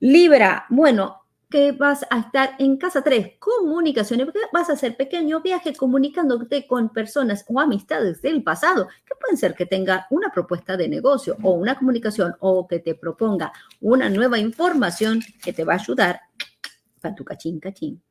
[0.00, 5.78] Libra, bueno, que vas a estar en casa 3, comunicaciones, vas a hacer pequeños viajes
[5.78, 10.88] comunicándote con personas o amistades del pasado, que pueden ser que tenga una propuesta de
[10.88, 15.76] negocio o una comunicación o que te proponga una nueva información que te va a
[15.76, 16.20] ayudar
[17.00, 18.02] para tu cachín, cachín.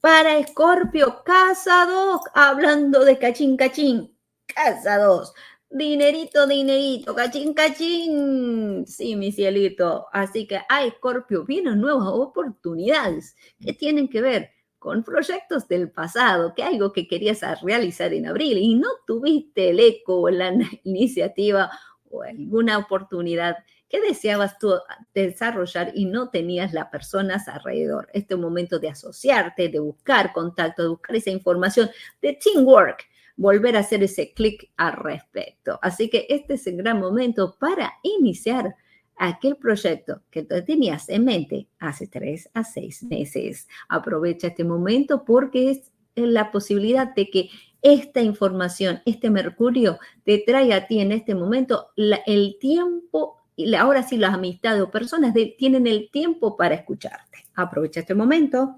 [0.00, 5.34] Para Escorpio, casa 2, hablando de cachín, cachín, casa 2.
[5.72, 8.84] Dinerito, dinerito, cachín, cachín.
[8.88, 10.08] Sí, mi cielito.
[10.12, 16.54] Así que a Escorpio vienen nuevas oportunidades que tienen que ver con proyectos del pasado,
[16.56, 20.52] que algo que querías realizar en abril y no tuviste el eco o la
[20.84, 21.70] iniciativa
[22.10, 24.74] o alguna oportunidad que deseabas tú
[25.14, 28.08] desarrollar y no tenías las personas alrededor.
[28.12, 31.88] Este momento de asociarte, de buscar contacto, de buscar esa información,
[32.20, 33.08] de teamwork
[33.40, 35.78] volver a hacer ese clic al respecto.
[35.80, 38.76] Así que este es el gran momento para iniciar
[39.16, 43.66] aquel proyecto que tú tenías en mente hace tres a seis meses.
[43.88, 47.48] Aprovecha este momento porque es la posibilidad de que
[47.80, 54.02] esta información, este mercurio, te trae a ti en este momento el tiempo, y ahora
[54.02, 57.38] sí las amistades o personas tienen el tiempo para escucharte.
[57.54, 58.76] Aprovecha este momento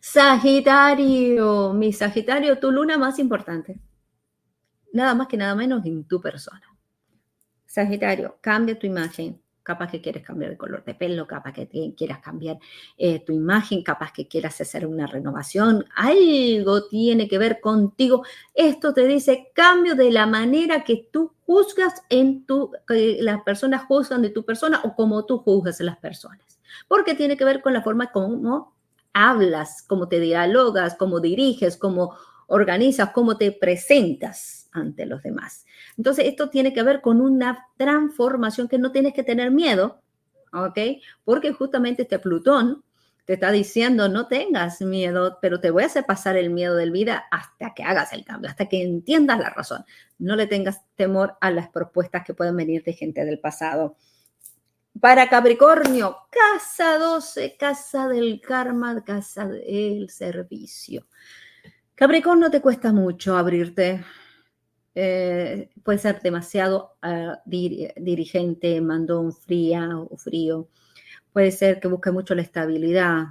[0.00, 3.80] Sagitario, mi Sagitario, tu luna más importante.
[4.92, 6.62] Nada más que nada menos en tu persona.
[7.66, 9.40] Sagitario, cambia tu imagen.
[9.62, 12.58] Capaz que quieres cambiar de color de pelo, capaz que quieras cambiar
[12.96, 15.84] eh, tu imagen, capaz que quieras hacer una renovación.
[15.94, 18.24] Algo tiene que ver contigo.
[18.54, 23.84] Esto te dice cambio de la manera que tú juzgas en tu, que las personas
[23.84, 26.58] juzgan de tu persona o como tú juzgas a las personas.
[26.88, 28.77] Porque tiene que ver con la forma como
[29.12, 32.16] hablas, cómo te dialogas, cómo diriges, cómo
[32.46, 35.66] organizas, cómo te presentas ante los demás.
[35.96, 40.00] Entonces, esto tiene que ver con una transformación que no tienes que tener miedo,
[40.52, 40.78] ¿ok?
[41.24, 42.82] Porque justamente este Plutón
[43.28, 46.90] te está diciendo, no tengas miedo, pero te voy a hacer pasar el miedo del
[46.90, 49.84] vida hasta que hagas el cambio, hasta que entiendas la razón.
[50.18, 53.96] No le tengas temor a las propuestas que pueden venir de gente del pasado.
[55.00, 61.06] Para Capricornio, casa 12, casa del karma, casa del servicio.
[61.94, 64.04] Capricornio te cuesta mucho abrirte.
[64.94, 70.68] Eh, puede ser demasiado uh, dirigente, mandón fría o frío.
[71.32, 73.26] Puede ser que busque mucho la estabilidad.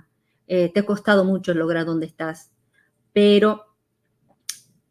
[0.48, 2.52] Eh, te ha costado mucho lograr donde estás,
[3.12, 3.66] pero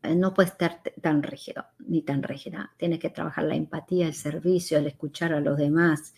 [0.02, 2.74] eh, no puedes estar tan rígido ni tan rígida.
[2.76, 6.12] Tienes que trabajar la empatía, el servicio, el escuchar a los demás.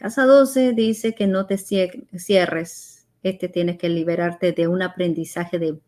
[0.00, 3.06] Casa 12 dice que no te cierres.
[3.22, 5.78] Este tienes que liberarte de un aprendizaje de,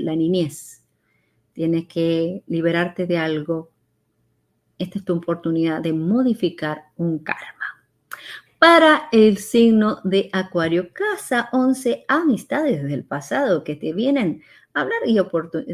[0.00, 0.82] la niñez.
[1.52, 3.70] Tienes que liberarte de algo.
[4.78, 7.84] Esta es tu oportunidad de modificar un karma.
[8.58, 14.42] Para el signo de Acuario, casa 11, amistades del pasado que te vienen
[14.74, 15.18] hablar y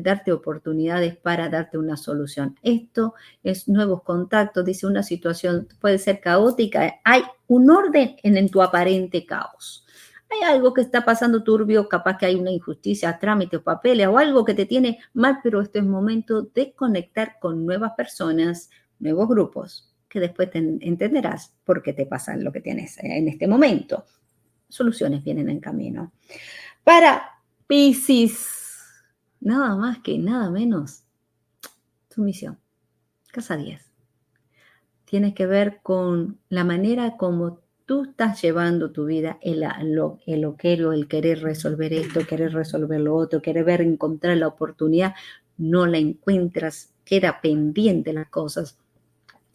[0.00, 2.56] darte oportunidades para darte una solución.
[2.62, 8.62] Esto es nuevos contactos, dice una situación puede ser caótica, hay un orden en, tu
[8.62, 9.84] aparente caos.
[10.28, 14.44] Hay algo que está pasando turbio, capaz que hay una injusticia, trámites, papeles o algo
[14.44, 19.94] que te tiene mal, pero esto es momento de conectar con nuevas personas, nuevos grupos,
[20.08, 24.04] que después te entenderás por qué te pasa lo que tienes en este momento.
[24.68, 26.12] Soluciones vienen en camino.
[26.82, 27.36] Para
[27.68, 28.55] Pisces,
[29.46, 31.04] nada más que nada menos
[32.12, 32.58] tu misión.
[33.32, 33.80] Casa 10.
[35.04, 40.44] Tiene que ver con la manera como tú estás llevando tu vida, el, lo, el
[40.44, 45.14] el querer resolver esto, querer resolver lo otro, querer ver, encontrar la oportunidad,
[45.56, 48.76] no la encuentras, queda pendiente las cosas.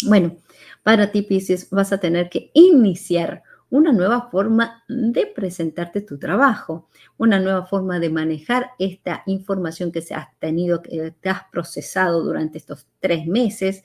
[0.07, 0.37] Bueno,
[0.83, 6.89] para ti, Pisces, vas a tener que iniciar una nueva forma de presentarte tu trabajo,
[7.17, 12.57] una nueva forma de manejar esta información que has tenido, que te has procesado durante
[12.57, 13.83] estos tres meses.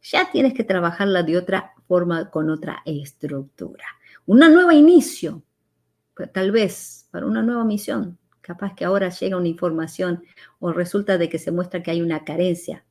[0.00, 3.84] Ya tienes que trabajarla de otra forma, con otra estructura.
[4.26, 5.42] Un nuevo inicio,
[6.14, 8.18] pues, tal vez para una nueva misión.
[8.40, 10.22] Capaz que ahora llega una información
[10.60, 12.84] o resulta de que se muestra que hay una carencia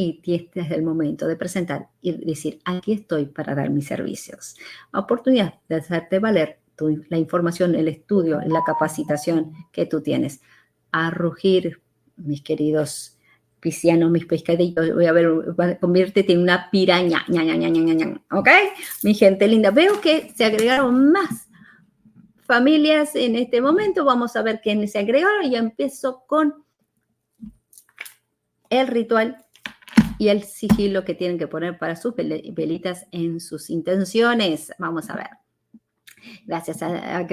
[0.00, 4.54] y este es el momento de presentar y decir, aquí estoy para dar mis servicios.
[4.92, 6.60] Oportunidad de hacerte valer
[7.08, 10.40] la información, el estudio, la capacitación que tú tienes.
[10.92, 11.82] A rugir,
[12.16, 13.18] mis queridos
[13.58, 15.32] piscianos, mis pescaditos, voy a ver,
[15.80, 18.48] conviértete en una piraña, ña, ña, ña, ña, ña, ¿ok?
[19.02, 21.48] Mi gente linda, veo que se agregaron más
[22.46, 26.54] familias en este momento, vamos a ver quiénes se agregaron y empiezo con
[28.70, 29.44] el ritual
[30.18, 34.72] y el sigilo que tienen que poner para sus velitas en sus intenciones.
[34.78, 35.30] Vamos a ver.
[36.44, 37.26] Gracias a,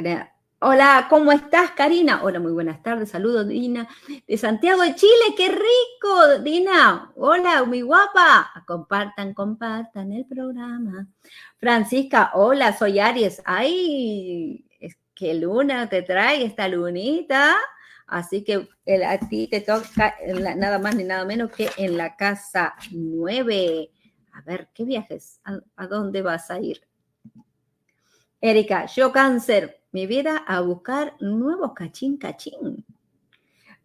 [0.60, 2.22] Hola, ¿cómo estás, Karina?
[2.24, 3.10] Hola, muy buenas tardes.
[3.10, 3.88] Saludos, Dina,
[4.28, 5.36] de Santiago de Chile.
[5.36, 7.12] ¡Qué rico, Dina!
[7.16, 8.52] Hola, muy guapa.
[8.66, 11.08] Compartan, compartan el programa.
[11.60, 13.42] Francisca, hola, soy Aries.
[13.46, 14.66] ¡Ay!
[15.14, 17.56] ¿Qué luna te trae esta lunita?
[18.08, 18.68] Así que
[19.06, 20.16] a ti te toca
[20.56, 23.90] nada más ni nada menos que en la casa 9.
[24.34, 25.42] A ver, ¿qué viajes?
[25.76, 26.82] ¿A, dónde vas a ir?
[28.42, 32.86] Erika, yo cáncer, mi vida a buscar nuevos cachín cachín.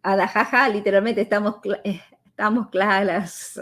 [0.03, 3.59] jaja, literalmente estamos, eh, estamos claras.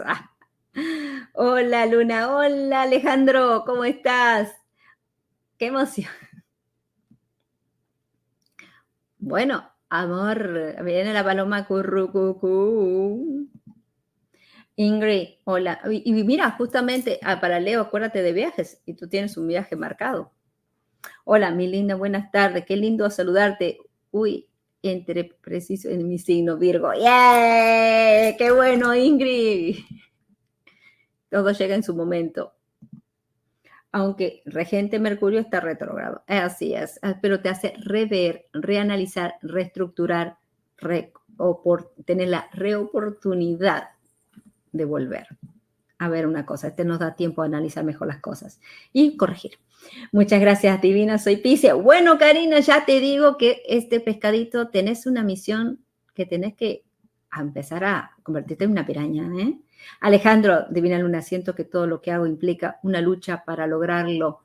[1.34, 4.54] Hola Luna, hola Alejandro, ¿cómo estás?
[5.58, 6.10] Qué emoción.
[9.22, 13.48] Bueno, Amor, viene la paloma currucucú.
[14.76, 15.80] Ingrid, hola.
[15.90, 20.30] Y, mira, justamente ah, para Leo, acuérdate de viajes y tú tienes un viaje marcado.
[21.24, 22.64] Hola, mi linda, buenas tardes.
[22.66, 23.78] Qué lindo saludarte.
[24.12, 24.48] Uy,
[24.80, 26.92] entre preciso en mi signo Virgo.
[26.94, 28.36] ¡Yeah!
[28.38, 29.76] ¡Qué bueno, Ingrid!
[31.30, 32.52] Todo llega en su momento
[33.92, 36.22] aunque regente Mercurio está retrógrado.
[36.26, 40.38] Así es, ah, pero te hace rever, reanalizar, reestructurar,
[41.36, 43.90] o por tener la reoportunidad
[44.72, 45.26] de volver
[45.98, 46.68] a ver una cosa.
[46.68, 48.60] Este nos da tiempo a analizar mejor las cosas
[48.92, 49.58] y corregir.
[50.12, 51.18] Muchas gracias, Divina.
[51.18, 51.74] Soy Picia.
[51.74, 55.84] Bueno, Karina, ya te digo que este pescadito tenés una misión
[56.14, 56.84] que tenés que
[57.38, 59.58] empezar a convertirte en una piraña, ¿eh?
[60.00, 64.44] Alejandro, Divina Luna, siento que todo lo que hago implica una lucha para lograrlo.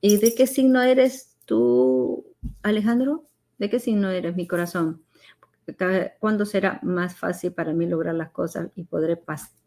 [0.00, 2.24] ¿Y de qué signo eres tú,
[2.62, 3.24] Alejandro?
[3.58, 5.02] ¿De qué signo eres, mi corazón?
[6.18, 9.20] ¿Cuándo será más fácil para mí lograr las cosas y podré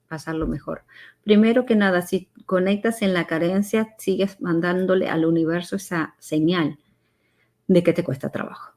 [0.07, 0.83] pasarlo mejor?
[1.23, 6.79] Primero que nada, si conectas en la carencia, sigues mandándole al universo esa señal
[7.67, 8.70] de que te cuesta trabajo.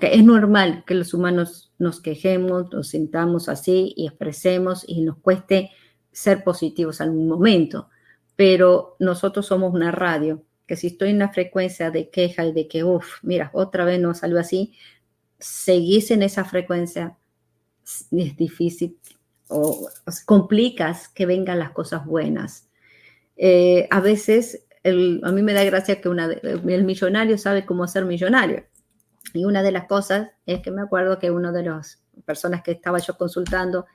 [0.00, 5.70] Es normal que los humanos nos quejemos, nos sintamos así y expresemos y nos cueste
[6.12, 7.88] ser positivos en algún momento,
[8.36, 12.68] pero nosotros somos una radio que si estoy en una frecuencia de queja y de
[12.68, 14.74] que, uff, mira, otra vez no salió así,
[15.40, 17.16] seguís en esa frecuencia,
[17.84, 18.96] es difícil
[19.48, 19.88] o,
[20.24, 22.68] complicas que vengan las cosas buenas.
[23.36, 28.04] Eh, a veces, a mí me da gracia que una, el millonario sabe cómo ser
[28.04, 28.64] millonario
[29.32, 32.72] y una de las cosas es que me acuerdo que una de las personas que
[32.72, 33.86] estaba yo consultando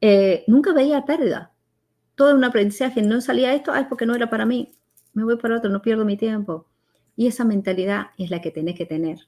[0.00, 1.52] eh, nunca veía pérdida.
[2.14, 4.74] Todo un aprendizaje, no salía esto, ah, es porque no era para mí,
[5.12, 6.66] me voy para otro, no pierdo mi tiempo.
[7.14, 9.18] Y esa mentalidad es la que tenés que tener.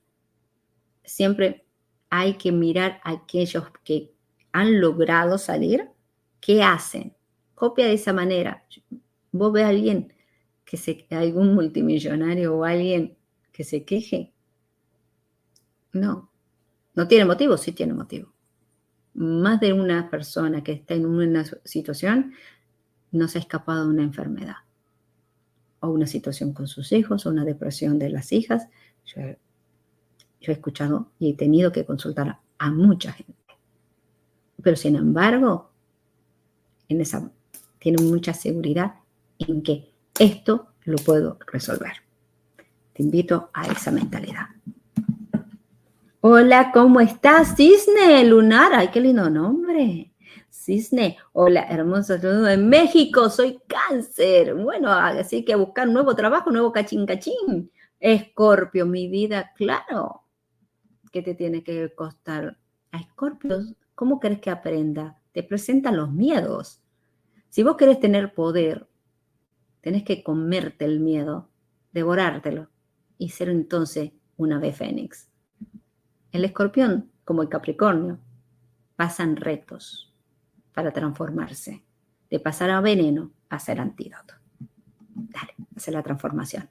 [1.04, 1.66] Siempre
[2.10, 4.12] hay que mirar a aquellos que
[4.52, 5.88] han logrado salir,
[6.40, 7.14] ¿qué hacen?
[7.54, 8.66] Copia de esa manera.
[9.32, 10.12] Vos ves a alguien
[10.64, 13.16] que se, algún multimillonario o alguien
[13.52, 14.34] que se queje,
[15.98, 16.30] no,
[16.94, 18.32] no tiene motivo, sí tiene motivo.
[19.14, 22.32] Más de una persona que está en una situación
[23.10, 24.56] no se ha escapado de una enfermedad
[25.80, 28.68] o una situación con sus hijos o una depresión de las hijas.
[29.04, 33.34] Yo, he escuchado y he tenido que consultar a mucha gente.
[34.62, 35.70] Pero sin embargo,
[36.88, 37.30] en esa,
[37.78, 38.94] tiene mucha seguridad
[39.38, 41.92] en que esto lo puedo resolver.
[42.92, 44.46] Te invito a esa mentalidad.
[46.20, 47.54] Hola, ¿cómo estás?
[47.54, 48.72] Cisne Lunar.
[48.74, 50.12] Ay, qué lindo nombre.
[50.50, 51.16] Cisne.
[51.32, 53.30] Hola, hermoso saludo de México.
[53.30, 54.56] Soy cáncer.
[54.56, 57.70] Bueno, así que buscar nuevo trabajo, nuevo cachín cachín.
[58.00, 60.24] Escorpio, mi vida, claro.
[61.12, 62.58] ¿Qué te tiene que costar?
[62.90, 63.60] A Escorpio,
[63.94, 65.20] ¿cómo crees que aprenda?
[65.30, 66.82] Te presentan los miedos.
[67.48, 68.88] Si vos querés tener poder,
[69.82, 71.48] tenés que comerte el miedo,
[71.92, 72.70] devorártelo
[73.18, 75.27] y ser entonces una vez fénix.
[76.32, 78.18] El escorpión, como el capricornio,
[78.96, 80.14] pasan retos
[80.72, 81.84] para transformarse,
[82.30, 84.34] de pasar a veneno a ser antídoto.
[85.14, 86.68] Dale, hace la transformación.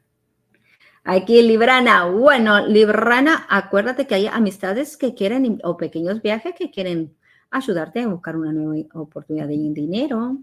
[1.03, 7.15] Aquí Librana, bueno, Librana, acuérdate que hay amistades que quieren, o pequeños viajes que quieren
[7.49, 10.37] ayudarte a buscar una nueva oportunidad de dinero.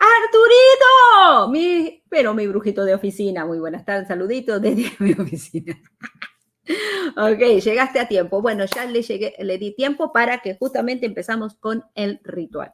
[0.00, 5.78] Arturito, mi, pero mi brujito de oficina, muy buenas tardes, saluditos desde mi oficina.
[7.16, 8.40] Ok, llegaste a tiempo.
[8.40, 12.72] Bueno, ya le, llegué, le di tiempo para que justamente empezamos con el ritual.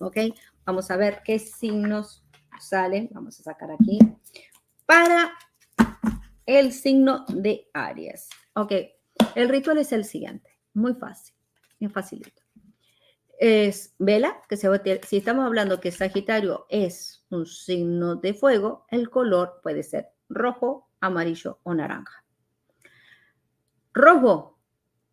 [0.00, 0.16] Ok,
[0.64, 2.24] vamos a ver qué signos
[2.60, 3.08] salen.
[3.12, 3.98] Vamos a sacar aquí
[4.86, 5.32] para
[6.46, 8.28] el signo de Aries.
[8.54, 8.72] Ok,
[9.34, 11.34] el ritual es el siguiente, muy fácil,
[11.80, 12.42] muy facilito.
[13.38, 14.68] Es vela, que se,
[15.06, 20.88] si estamos hablando que Sagitario es un signo de fuego, el color puede ser rojo,
[21.00, 22.25] amarillo o naranja.
[23.96, 24.58] Rojo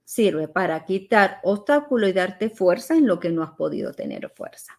[0.03, 4.77] sirve para quitar obstáculos y darte fuerza en lo que no has podido tener fuerza.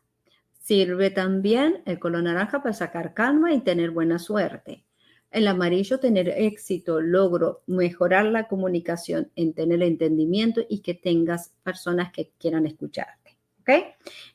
[0.60, 4.84] Sirve también el color naranja para sacar calma y tener buena suerte.
[5.30, 12.12] El amarillo, tener éxito, logro, mejorar la comunicación, en tener entendimiento y que tengas personas
[12.12, 13.38] que quieran escucharte.
[13.60, 13.70] ¿Ok?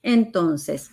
[0.01, 0.89] Entonces,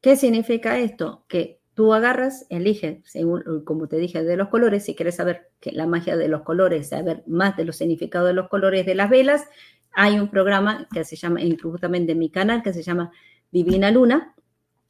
[0.00, 1.26] ¿qué significa esto?
[1.28, 5.72] Que tú agarras, eliges, según, como te dije, de los colores, si quieres saber que
[5.72, 9.08] la magia de los colores, saber más de los significados de los colores de las
[9.08, 9.46] velas,
[9.92, 13.12] hay un programa que se llama, justamente en mi canal, que se llama
[13.50, 14.34] Divina Luna,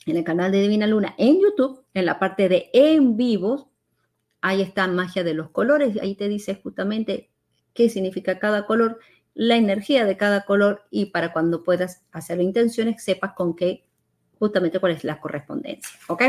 [0.05, 3.69] en el canal de Divina Luna en YouTube, en la parte de en vivos,
[4.41, 7.31] ahí está magia de los colores, ahí te dice justamente
[7.73, 8.99] qué significa cada color,
[9.35, 13.87] la energía de cada color y para cuando puedas hacer intenciones sepas con qué,
[14.41, 16.23] justamente cuál es la correspondencia, ¿ok?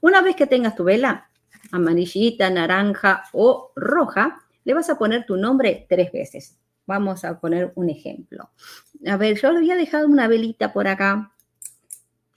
[0.00, 1.28] Una vez que tengas tu vela
[1.72, 6.56] amarillita, naranja o roja, le vas a poner tu nombre tres veces.
[6.86, 8.50] Vamos a poner un ejemplo.
[9.06, 11.32] A ver, yo había dejado una velita por acá.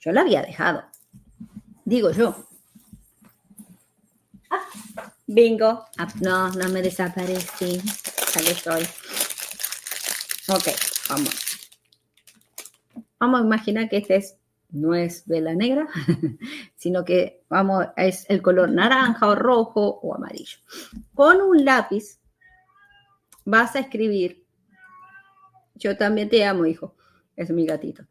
[0.00, 0.82] Yo la había dejado.
[1.84, 2.44] Digo yo.
[4.50, 4.66] Ah,
[5.28, 5.86] bingo.
[5.96, 7.80] Ah, no, no me desaparecí.
[8.36, 8.82] Aquí estoy.
[10.48, 10.68] Ok,
[11.08, 11.50] vamos.
[13.20, 14.36] Vamos a imaginar que este es,
[14.72, 15.88] no es vela negra,
[16.76, 20.58] sino que vamos, es el color naranja o rojo o amarillo.
[21.14, 22.20] Con un lápiz
[23.44, 24.44] vas a escribir,
[25.74, 26.94] yo también te amo, hijo,
[27.36, 28.04] es mi gatito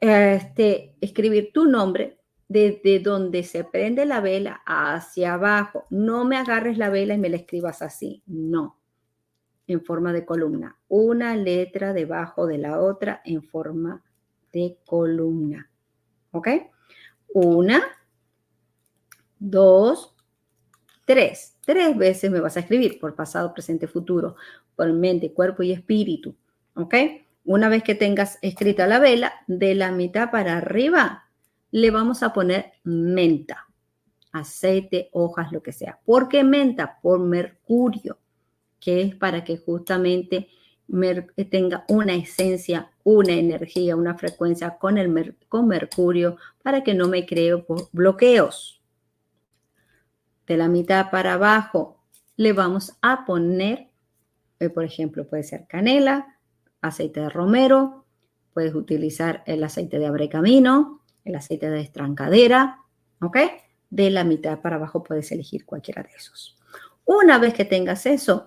[0.00, 5.86] este, escribir tu nombre desde donde se prende la vela hacia abajo.
[5.90, 8.78] No me agarres la vela y me la escribas así, no,
[9.66, 10.78] en forma de columna.
[10.88, 14.02] Una letra debajo de la otra en forma
[14.52, 15.67] de columna.
[16.38, 16.48] ¿Ok?
[17.34, 17.82] Una,
[19.38, 20.14] dos,
[21.04, 21.56] tres.
[21.64, 24.36] Tres veces me vas a escribir por pasado, presente, futuro,
[24.76, 26.34] por mente, cuerpo y espíritu.
[26.74, 26.94] ¿Ok?
[27.44, 31.24] Una vez que tengas escrita la vela, de la mitad para arriba
[31.70, 33.66] le vamos a poner menta,
[34.32, 35.98] aceite, hojas, lo que sea.
[36.04, 36.98] ¿Por qué menta?
[37.02, 38.18] Por mercurio,
[38.80, 40.48] que es para que justamente
[41.50, 47.26] tenga una esencia, una energía, una frecuencia con, el con mercurio para que no me
[47.26, 48.82] cree bloqueos.
[50.46, 52.02] De la mitad para abajo
[52.36, 53.88] le vamos a poner,
[54.60, 56.38] eh, por ejemplo, puede ser canela,
[56.80, 58.06] aceite de romero,
[58.54, 62.80] puedes utilizar el aceite de abrecamino, el aceite de estrancadera,
[63.20, 63.36] ¿ok?
[63.90, 66.56] De la mitad para abajo puedes elegir cualquiera de esos.
[67.04, 68.46] Una vez que tengas eso,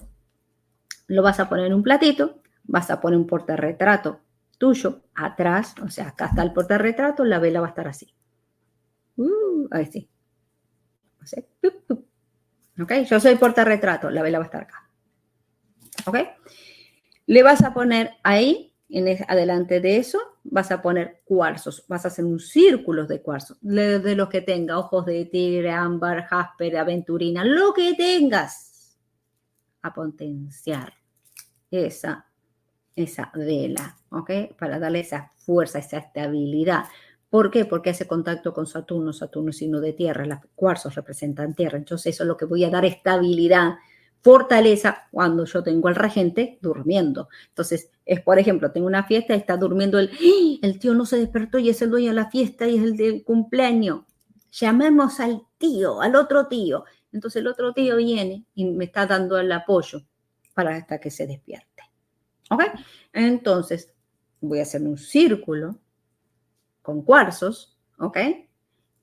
[1.12, 4.22] lo vas a poner en un platito, vas a poner un portarretrato
[4.58, 8.14] tuyo atrás, o sea, acá está el portarretrato, la vela va a estar así.
[9.18, 10.10] Uh, ahí sí.
[12.82, 12.94] ¿Ok?
[13.10, 14.90] Yo soy portarretrato, la vela va a estar acá.
[16.06, 16.18] ¿Ok?
[17.26, 22.08] Le vas a poner ahí, en adelante de eso, vas a poner cuarzos, vas a
[22.08, 27.44] hacer un círculo de cuarzos, de, los que tenga, ojos de tigre, ámbar, jasper, aventurina,
[27.44, 28.98] lo que tengas,
[29.82, 31.01] a potenciar
[31.72, 32.28] esa,
[32.96, 34.32] esa vela, ¿ok?
[34.60, 36.84] Para darle esa fuerza, esa estabilidad.
[37.30, 37.66] ¿Por qué?
[37.66, 42.14] Porque hace contacto con Saturno, Saturno es signo de tierra, los cuarzos representan tierra, entonces
[42.14, 43.76] eso es lo que voy a dar estabilidad
[44.22, 47.30] fortaleza cuando yo tengo al regente durmiendo.
[47.50, 50.58] Entonces, es por ejemplo, tengo una fiesta y está durmiendo el, ¡Ah!
[50.62, 52.98] el tío no se despertó y es el dueño de la fiesta y es el
[52.98, 54.02] de cumpleaños.
[54.52, 56.84] Llamemos al tío, al otro tío.
[57.12, 60.04] Entonces el otro tío viene y me está dando el apoyo
[60.54, 61.84] para hasta que se despierte.
[62.50, 62.64] ¿Ok?
[63.14, 63.94] Entonces,
[64.40, 65.80] voy a hacer un círculo
[66.82, 68.18] con cuarzos, ¿ok?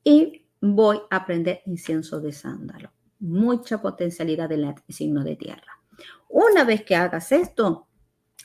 [0.05, 2.91] Y voy a prender incienso de sándalo
[3.21, 5.81] mucha potencialidad del signo de tierra.
[6.29, 7.89] Una vez que hagas esto,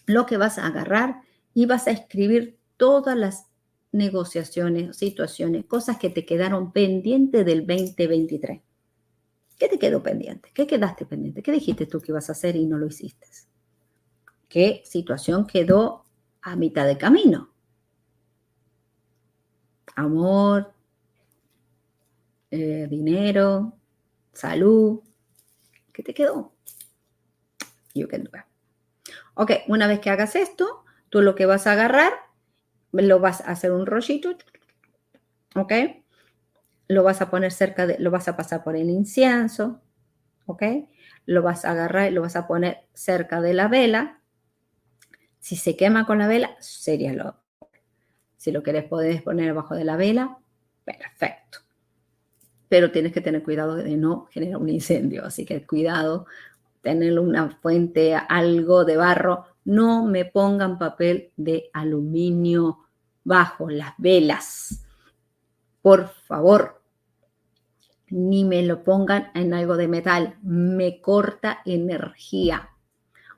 [0.05, 1.21] lo que vas a agarrar
[1.53, 3.47] y vas a escribir todas las
[3.91, 8.61] negociaciones, situaciones, cosas que te quedaron pendientes del 2023.
[9.63, 10.51] ¿Qué te quedó pendiente?
[10.53, 11.41] ¿Qué quedaste pendiente?
[11.41, 13.25] ¿Qué dijiste tú que ibas a hacer y no lo hiciste?
[14.49, 16.03] ¿Qué situación quedó
[16.41, 17.53] a mitad de camino?
[19.95, 20.73] amor,
[22.51, 23.77] eh, dinero,
[24.33, 24.99] salud.
[25.93, 26.51] ¿Qué te quedó?
[27.93, 28.43] You can do it.
[29.35, 32.11] Ok, una vez que hagas esto, tú lo que vas a agarrar,
[32.91, 34.35] lo vas a hacer un rollito,
[35.55, 35.71] ok,
[36.93, 39.81] lo vas a poner cerca de, lo vas a pasar por el incienso,
[40.45, 40.63] ok,
[41.25, 44.19] lo vas a agarrar y lo vas a poner cerca de la vela.
[45.39, 47.35] Si se quema con la vela, sería lo.
[48.37, 50.37] Si lo querés, podés poner abajo de la vela,
[50.83, 51.59] perfecto.
[52.67, 56.25] Pero tienes que tener cuidado de no generar un incendio, así que cuidado,
[56.81, 59.45] tener una fuente, algo de barro.
[59.63, 62.79] No me pongan papel de aluminio
[63.23, 64.83] bajo las velas.
[65.81, 66.82] Por favor,
[68.13, 72.69] ni me lo pongan en algo de metal, me corta energía.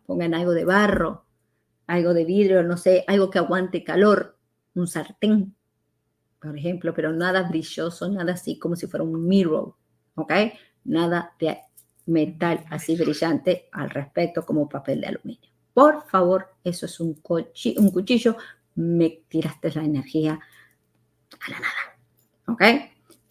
[0.06, 1.24] Pongan algo de barro,
[1.88, 4.38] algo de vidrio, no sé, algo que aguante calor,
[4.74, 5.56] un sartén,
[6.42, 9.76] por ejemplo, pero nada brilloso, nada así como si fuera un mirror,
[10.16, 10.34] ¿ok?
[10.84, 11.58] Nada de
[12.08, 15.50] metal así brillante al respecto como papel de aluminio.
[15.74, 18.36] Por favor, eso es un, cuchillo,
[18.76, 21.98] me tiraste la energía a la nada,
[22.48, 22.64] ¿ok?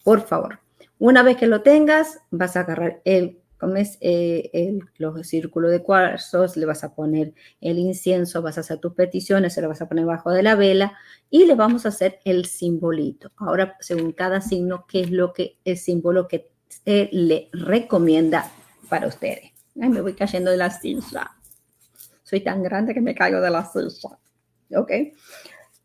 [0.03, 0.64] Por favor.
[0.99, 3.39] Una vez que lo tengas, vas a agarrar el,
[4.01, 8.79] eh, el, los círculos de cuarzos, le vas a poner el incienso, vas a hacer
[8.79, 10.93] tus peticiones, se lo vas a poner bajo de la vela
[11.29, 13.31] y le vamos a hacer el simbolito.
[13.37, 16.51] Ahora, según cada signo, ¿qué es lo que el símbolo que
[16.85, 18.51] le recomienda
[18.89, 19.51] para ustedes?
[19.81, 21.31] Ay, me voy cayendo de la silla.
[22.23, 24.17] Soy tan grande que me caigo de la silla.
[24.75, 24.91] ¿Ok?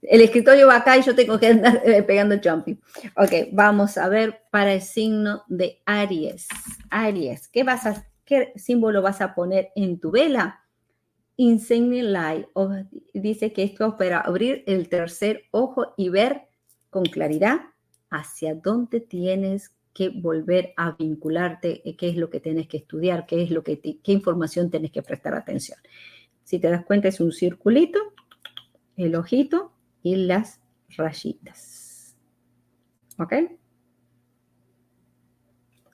[0.02, 2.80] El escritorio va acá y yo tengo que andar eh, pegando jumping.
[3.16, 6.48] Ok, vamos a ver para el signo de Aries.
[6.90, 10.60] Aries, ¿qué, vas a, qué símbolo vas a poner en tu vela?
[11.36, 12.46] Insigne Light.
[13.14, 16.48] dice que esto es para abrir el tercer ojo y ver
[16.90, 17.60] con claridad
[18.10, 23.26] hacia dónde tienes que volver a vincularte, eh, qué es lo que tienes que estudiar,
[23.26, 25.78] qué es lo que qué información tienes que prestar atención.
[26.44, 27.98] Si te das cuenta es un circulito,
[28.96, 29.72] el ojito
[30.02, 30.60] y las
[30.96, 32.16] rayitas.
[33.18, 33.34] ¿Ok?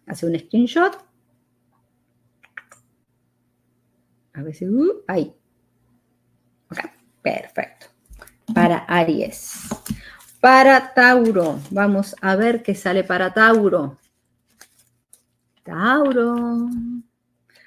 [0.07, 1.05] Hace un screenshot.
[4.35, 4.67] A ver si...
[4.67, 5.35] Uh, ahí.
[6.71, 6.79] Ok,
[7.23, 7.87] perfecto.
[8.55, 9.69] Para Aries.
[10.41, 11.59] Para Tauro.
[11.71, 13.99] Vamos a ver qué sale para Tauro.
[15.65, 16.69] Tauro.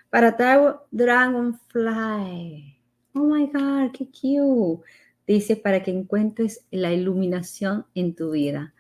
[0.10, 2.80] Para Tauro, Dragonfly.
[3.14, 4.84] Oh my God, qué cute.
[5.30, 8.74] Dice para que encuentres la iluminación en tu vida.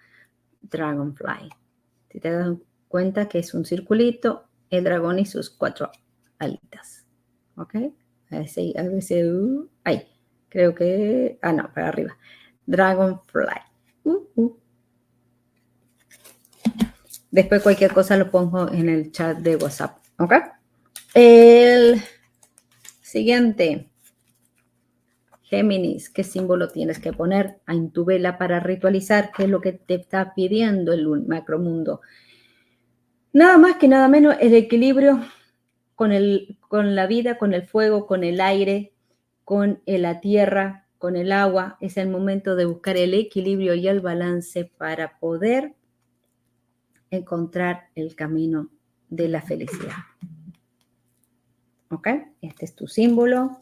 [0.63, 1.47] Dragonfly.
[2.11, 5.91] Si te das cuenta que es un circulito, el dragón y sus cuatro
[6.39, 7.05] alitas.
[7.55, 7.75] ¿Ok?
[8.31, 10.07] A veces, a veces uh, ahí.
[10.49, 11.37] Creo que.
[11.43, 12.17] Ah, no, para arriba.
[12.65, 13.61] Dragonfly.
[14.05, 14.57] Uh, uh.
[17.29, 19.99] Después cualquier cosa lo pongo en el chat de WhatsApp.
[20.17, 20.33] ¿Ok?
[21.13, 22.01] El
[23.01, 23.91] siguiente.
[25.49, 29.31] Géminis, ¿qué símbolo tienes que poner en tu vela para ritualizar?
[29.35, 32.01] ¿Qué es lo que te está pidiendo el macromundo?
[33.33, 35.19] Nada más que nada menos el equilibrio
[35.95, 38.93] con, el, con la vida, con el fuego, con el aire,
[39.43, 41.77] con la tierra, con el agua.
[41.81, 45.73] Es el momento de buscar el equilibrio y el balance para poder
[47.09, 48.69] encontrar el camino
[49.09, 49.97] de la felicidad.
[51.89, 52.07] ¿Ok?
[52.39, 53.57] Este es tu símbolo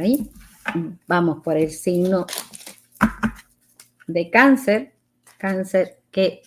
[0.00, 0.30] ahí.
[1.06, 2.26] Vamos por el signo
[4.06, 4.94] de cáncer.
[5.38, 6.42] Cáncer, ¿qué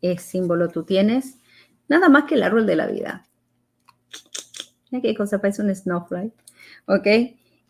[0.00, 1.38] es símbolo tú tienes?
[1.88, 3.26] Nada más que el árbol de la vida.
[4.90, 6.32] Mira qué cosa parece un snowflake.
[6.86, 7.06] ¿Ok?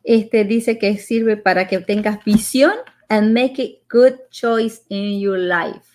[0.04, 2.72] Este dice que sirve para que tengas visión
[3.08, 5.86] and make a good choice in your life.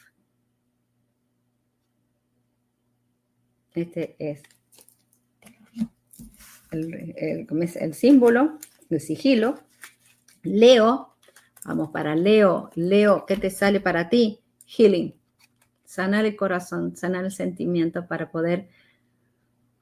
[3.73, 4.43] Este es
[6.71, 8.59] el, el símbolo
[8.93, 9.55] de sigilo.
[10.43, 11.15] Leo,
[11.65, 12.69] vamos para Leo.
[12.75, 14.39] Leo, ¿qué te sale para ti?
[14.65, 15.15] Healing.
[15.85, 18.69] Sanar el corazón, sanar el sentimiento para poder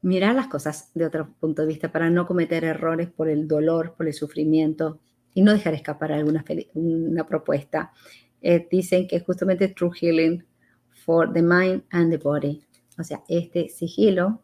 [0.01, 3.93] mirar las cosas de otro punto de vista, para no cometer errores por el dolor,
[3.95, 4.99] por el sufrimiento
[5.33, 6.43] y no dejar escapar alguna
[6.73, 7.93] una propuesta.
[8.41, 10.43] Eh, dicen que justamente True Healing
[10.89, 12.65] for the Mind and the Body.
[12.97, 14.41] O sea, este sigilo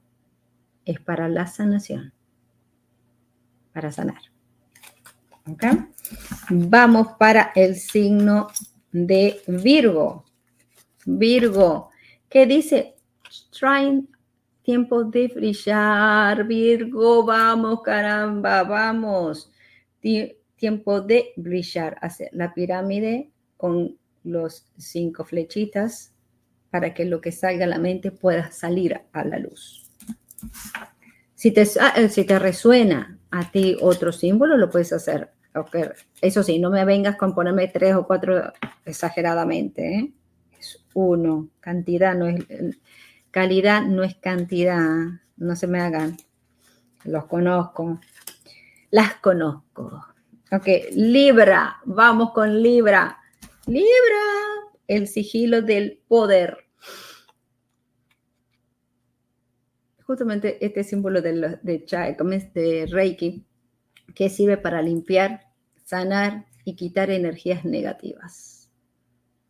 [0.86, 2.13] es para la sanación,
[3.74, 4.22] para sanar.
[6.49, 8.47] Vamos para el signo
[8.91, 10.25] de Virgo.
[11.05, 11.89] Virgo,
[12.29, 12.95] ¿qué dice?
[13.51, 14.07] Trying
[14.61, 19.51] tiempo de brillar, Virgo, vamos, caramba, vamos.
[20.57, 26.13] tiempo de brillar, hacer la pirámide con los cinco flechitas
[26.69, 29.89] para que lo que salga a la mente pueda salir a la luz.
[31.33, 35.36] Si te, eh, si te resuena a ti otro símbolo, lo puedes hacer.
[36.21, 38.53] Eso sí, no me vengas con ponerme tres o cuatro
[38.85, 39.95] exageradamente.
[39.95, 40.13] ¿eh?
[40.59, 41.49] Es uno.
[41.59, 42.45] Cantidad no es.
[43.31, 44.81] Calidad no es cantidad.
[45.37, 46.17] No se me hagan.
[47.03, 47.99] Los conozco.
[48.91, 50.05] Las conozco.
[50.51, 51.77] Ok, Libra.
[51.85, 53.17] Vamos con Libra.
[53.65, 53.87] Libra.
[54.87, 56.57] El sigilo del poder.
[60.03, 63.45] Justamente este símbolo de, de, de Reiki,
[64.16, 65.47] que sirve para limpiar
[65.88, 68.70] sanar y quitar energías negativas,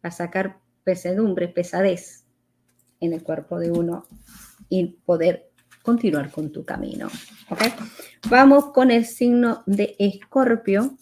[0.04, 2.26] a sacar pesadumbre, pesadez
[3.00, 4.06] en el cuerpo de uno
[4.70, 5.50] y poder
[5.82, 7.10] continuar con tu camino.
[8.30, 10.96] Vamos con el signo de Escorpio.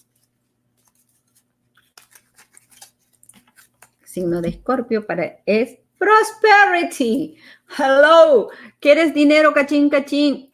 [4.05, 7.35] Signo de Escorpio para es prosperity.
[7.77, 8.49] Hello.
[8.79, 10.49] ¿Quieres dinero, cachín, cachín?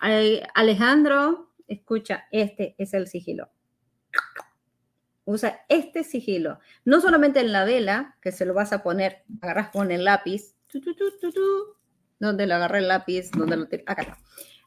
[0.55, 3.49] Alejandro, escucha, este es el sigilo.
[5.25, 9.69] Usa este sigilo, no solamente en la vela, que se lo vas a poner, agarras
[9.69, 10.55] con el lápiz,
[12.19, 14.17] donde lo agarré el lápiz, donde lo acá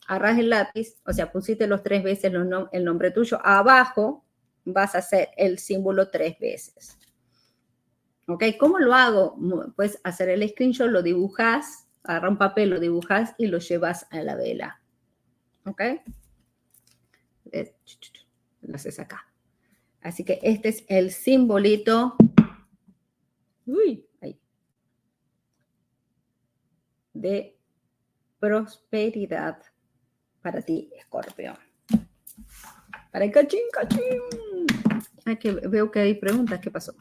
[0.07, 2.33] Agarras el lápiz, o sea, pusiste los tres veces
[2.73, 4.25] el nombre tuyo, abajo
[4.65, 6.99] vas a hacer el símbolo tres veces.
[8.27, 8.45] ¿Ok?
[8.59, 9.37] ¿Cómo lo hago?
[9.77, 14.23] Puedes hacer el screenshot, lo dibujas, agarra un papel, lo dibujas y lo llevas a
[14.23, 14.81] la vela.
[15.67, 15.83] ¿Ok?
[18.63, 19.27] Lo haces acá.
[20.01, 22.17] Así que este es el simbolito.
[23.67, 24.39] Uy, ahí.
[27.13, 27.59] De
[28.39, 29.63] prosperidad
[30.43, 31.55] para ti, Escorpio.
[33.11, 34.67] Para el cachín, cachín.
[35.41, 36.61] que veo que hay preguntas.
[36.61, 36.95] ¿Qué pasó?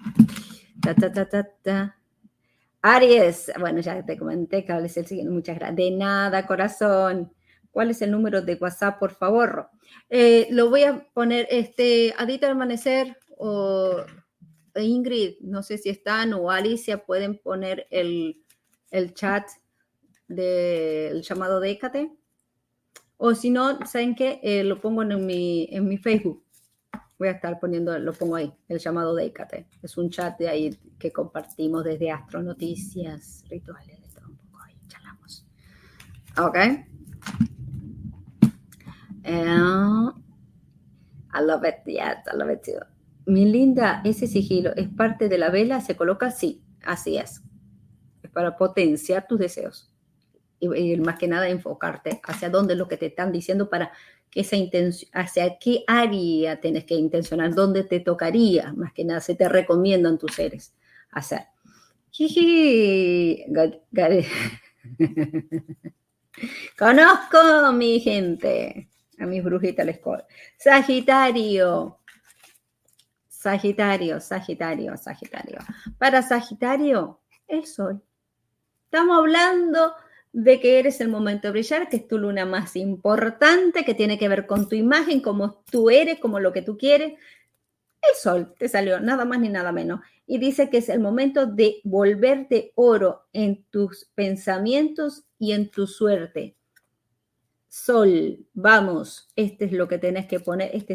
[2.82, 5.34] Aries, bueno, ya te comenté que hables el siguiente.
[5.34, 5.76] Muchas gracias.
[5.76, 7.34] De nada, corazón.
[7.74, 9.68] ¿Cuál es el número de WhatsApp, por favor?
[10.08, 14.06] Eh, lo voy a poner, este, Adita Amanecer o
[14.76, 18.44] Ingrid, no sé si están, o Alicia, pueden poner el,
[19.16, 19.50] chat
[20.28, 22.16] del llamado Décate.
[23.18, 24.40] O si no, ¿saben qué?
[24.44, 26.44] Eh, lo pongo en mi, en mi Facebook.
[27.18, 29.66] Voy a estar poniendo, lo pongo ahí, el llamado Décate.
[29.82, 34.62] Es un chat de ahí que compartimos desde Astro Noticias, rituales, de todo un poco
[34.62, 35.44] ahí, charlamos.
[36.38, 36.93] ¿Ok?
[39.26, 40.12] Uh,
[41.34, 42.80] I love it, yes, I love it too.
[43.26, 47.42] Mi linda, ese sigilo es parte de la vela, se coloca así, así es.
[48.22, 49.90] Es para potenciar tus deseos.
[50.60, 53.92] Y, más que nada enfocarte hacia dónde es lo que te están diciendo para
[54.30, 59.20] que esa intención, hacia qué área tienes que intencionar, dónde te tocaría, más que nada,
[59.20, 60.74] se te recomiendan tus seres
[61.12, 61.48] hacer.
[66.78, 68.90] Conozco mi gente
[69.20, 70.00] a mis brujitas les
[70.58, 72.00] Sagitario.
[73.28, 75.60] Sagitario, Sagitario, Sagitario.
[75.98, 78.02] Para Sagitario, el sol.
[78.86, 79.94] Estamos hablando
[80.32, 84.18] de que eres el momento de brillar, que es tu luna más importante, que tiene
[84.18, 87.14] que ver con tu imagen, como tú eres, como lo que tú quieres.
[88.02, 90.02] El sol te salió, nada más ni nada menos.
[90.26, 95.86] Y dice que es el momento de volverte oro en tus pensamientos y en tu
[95.86, 96.56] suerte.
[97.76, 100.94] Sol, vamos, este es lo que tenés que poner, este,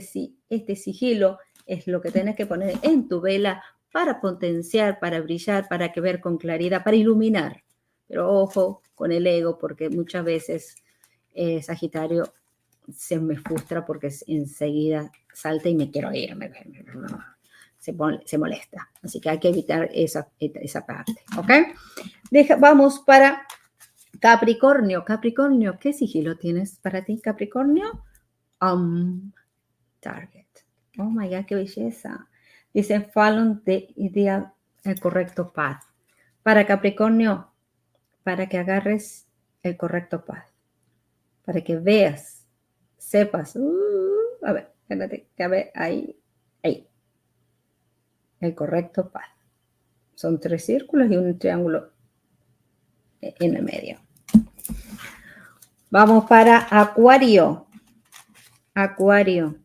[0.48, 5.66] este sigilo es lo que tenés que poner en tu vela para potenciar, para brillar,
[5.66, 7.64] para que ver con claridad, para iluminar.
[8.06, 10.76] Pero ojo con el ego, porque muchas veces
[11.34, 12.32] eh, Sagitario
[12.94, 16.38] se me frustra porque enseguida salta y me quiero ir,
[17.76, 17.92] se,
[18.24, 18.88] se, molesta.
[19.02, 21.50] Así que hay que evitar esa, esa parte, ¿ok?
[22.60, 23.44] Vamos para
[24.20, 28.04] Capricornio, Capricornio, ¿qué sigilo tienes para ti, Capricornio?
[28.60, 29.32] Um,
[30.00, 30.46] target.
[30.98, 32.28] Oh my God, qué belleza.
[32.74, 34.54] Dice, Fallon de idea
[34.84, 35.82] el correcto path.
[36.42, 37.52] Para Capricornio,
[38.24, 39.28] para que agarres
[39.62, 40.48] el correcto path.
[41.44, 42.44] Para que veas,
[42.96, 43.54] sepas.
[43.54, 46.18] Uh, a ver, espérate, a ver, ahí,
[46.62, 46.88] ahí.
[48.40, 49.30] El correcto path.
[50.14, 51.92] Son tres círculos y un triángulo
[53.20, 54.07] en el medio.
[55.90, 57.66] Vamos para Acuario.
[58.74, 59.56] Acuario.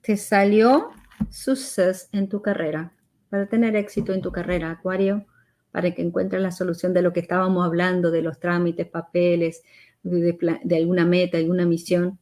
[0.00, 0.90] Te salió
[1.30, 2.92] suceso en tu carrera.
[3.30, 5.24] Para tener éxito en tu carrera, Acuario,
[5.70, 9.62] para que encuentres la solución de lo que estábamos hablando, de los trámites, papeles,
[10.02, 10.36] de,
[10.76, 12.18] alguna meta, alguna misión.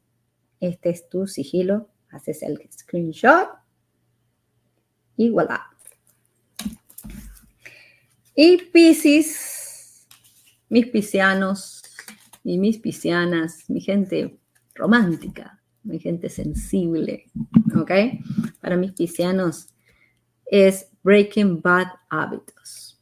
[0.61, 1.89] Este es tu sigilo.
[2.11, 3.49] Haces el screenshot
[5.17, 5.67] y voilà.
[8.35, 10.07] Y Piscis,
[10.69, 11.83] mis piscianos
[12.45, 14.39] y mis piscianas, mi gente
[14.75, 17.25] romántica, mi gente sensible,
[17.77, 17.91] ¿ok?
[18.61, 19.69] Para mis piscianos
[20.47, 23.01] es breaking bad hábitos.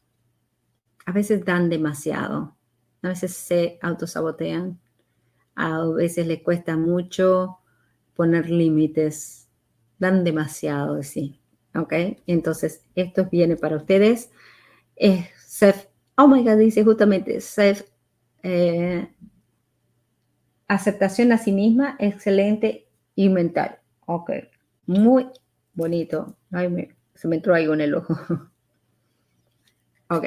[1.07, 2.57] A veces dan demasiado,
[3.03, 4.78] a veces se autosabotean,
[5.55, 7.59] a veces les cuesta mucho
[8.14, 9.49] poner límites,
[9.99, 11.41] dan demasiado sí,
[11.74, 11.93] ¿ok?
[12.26, 14.30] Entonces, esto viene para ustedes.
[14.97, 15.86] Es self,
[16.16, 17.82] oh my God, dice justamente self,
[18.43, 19.09] eh,
[20.70, 23.80] aceptación a sí misma, excelente y mental.
[24.06, 24.30] Ok,
[24.86, 25.26] muy
[25.74, 26.36] bonito.
[27.14, 28.14] se me entró algo en el ojo.
[30.08, 30.24] ok.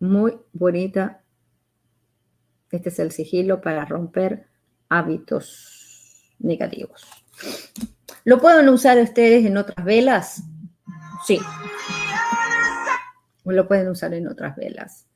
[0.00, 1.22] Muy bonita.
[2.70, 4.46] Este es el sigilo para romper
[4.90, 7.06] hábitos negativos.
[8.24, 10.42] ¿Lo pueden usar ustedes en otras velas?
[11.24, 11.40] Sí.
[13.44, 15.06] Lo pueden usar en otras velas.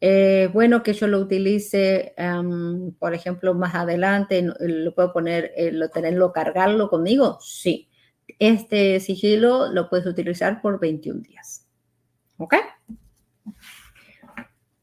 [0.00, 5.72] Eh, bueno que yo lo utilice, em, por ejemplo, más adelante, lo puedo poner, eh,
[5.72, 7.38] lo, tenerlo, cargarlo conmigo.
[7.40, 7.88] Sí.
[8.38, 11.66] Este sigilo lo puedes utilizar por 21 días.
[12.36, 12.54] ¿Ok?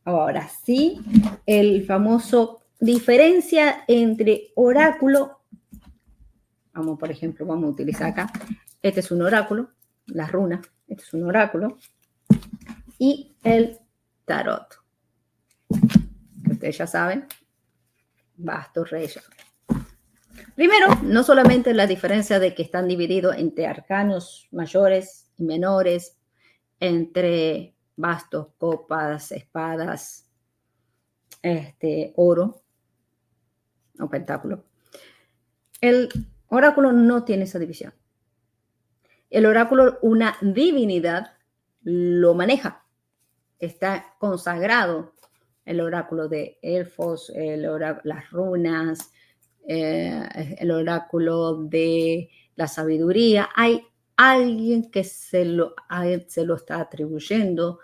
[0.03, 0.99] Ahora sí,
[1.45, 5.39] el famoso diferencia entre oráculo,
[6.73, 8.31] vamos por ejemplo, vamos a utilizar acá,
[8.81, 9.71] este es un oráculo,
[10.07, 11.77] la runa, este es un oráculo,
[12.99, 13.79] y el
[14.25, 14.84] tarot.
[16.49, 17.25] Ustedes ya saben,
[18.37, 19.21] bastos reyes.
[20.55, 26.17] Primero, no solamente la diferencia de que están divididos entre arcanos mayores y menores,
[26.79, 30.29] entre bastos, copas, espadas,
[31.41, 32.63] este, oro
[33.99, 34.65] o pentáculo.
[35.81, 36.09] El
[36.47, 37.93] oráculo no tiene esa división.
[39.29, 41.33] El oráculo, una divinidad,
[41.83, 42.85] lo maneja.
[43.59, 45.14] Está consagrado
[45.65, 49.11] el oráculo de elfos, las runas,
[49.67, 53.49] eh, el oráculo de la sabiduría.
[53.55, 53.81] Hay
[54.15, 55.73] alguien que se lo,
[56.27, 57.79] se lo está atribuyendo,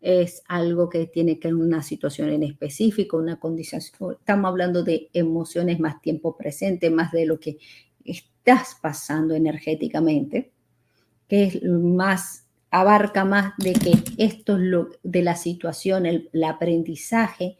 [0.00, 3.80] es algo que tiene que ver una situación en específico, una condición.
[3.80, 7.58] Estamos hablando de emociones más tiempo presente, más de lo que
[8.04, 10.52] estás pasando energéticamente,
[11.26, 12.43] que es más,
[12.74, 17.56] abarca más de que esto es lo de la situación, el, aprendizaje,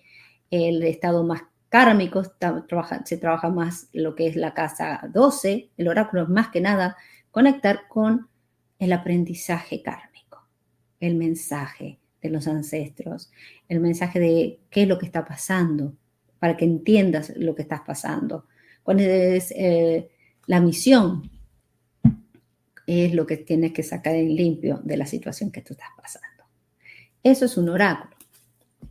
[0.50, 6.24] el estado más kármico, se trabaja más lo que es la casa 12, el oráculo
[6.24, 6.96] es más que nada
[7.30, 8.28] conectar con
[8.80, 10.48] el aprendizaje kármico,
[10.98, 13.30] el mensaje de los ancestros,
[13.68, 15.94] el mensaje de qué es lo que está pasando,
[16.40, 18.46] para que entiendas lo que estás pasando.
[18.82, 20.10] Cuál es eh,
[20.48, 21.30] la misión,
[22.86, 26.44] es lo que tienes que sacar en limpio de la situación que tú estás pasando.
[27.22, 28.14] Eso es un oráculo.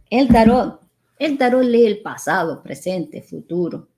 [0.10, 0.82] El tarot,
[1.20, 3.90] el tarot lee el pasado, presente, futuro.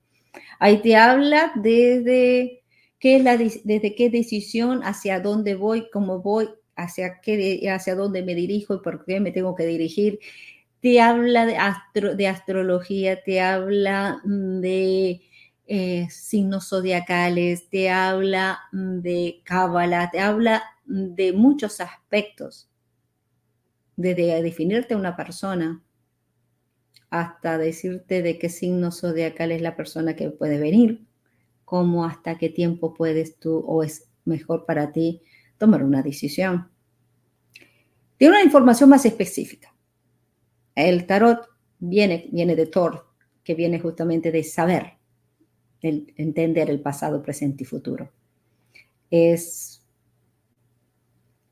[0.59, 2.63] Ahí te habla desde
[2.99, 8.35] qué, la, desde qué decisión, hacia dónde voy, cómo voy, hacia, qué, hacia dónde me
[8.35, 10.19] dirijo y por qué me tengo que dirigir.
[10.81, 15.21] Te habla de, astro, de astrología, te habla mm, de
[15.67, 22.69] eh, signos zodiacales, te habla mm, de cábala, te habla mm, de muchos aspectos,
[23.95, 25.81] desde definirte una persona
[27.09, 31.07] hasta decirte de qué signo zodiacal es la persona que puede venir,
[31.63, 35.21] cómo hasta qué tiempo puedes tú o es mejor para ti
[35.57, 36.69] tomar una decisión.
[38.17, 39.73] Tiene una información más específica.
[40.73, 41.47] El tarot
[41.79, 43.07] viene, viene de Thor,
[43.43, 44.97] que viene justamente de saber,
[45.87, 48.09] el entender el pasado, presente y futuro.
[49.09, 49.81] Es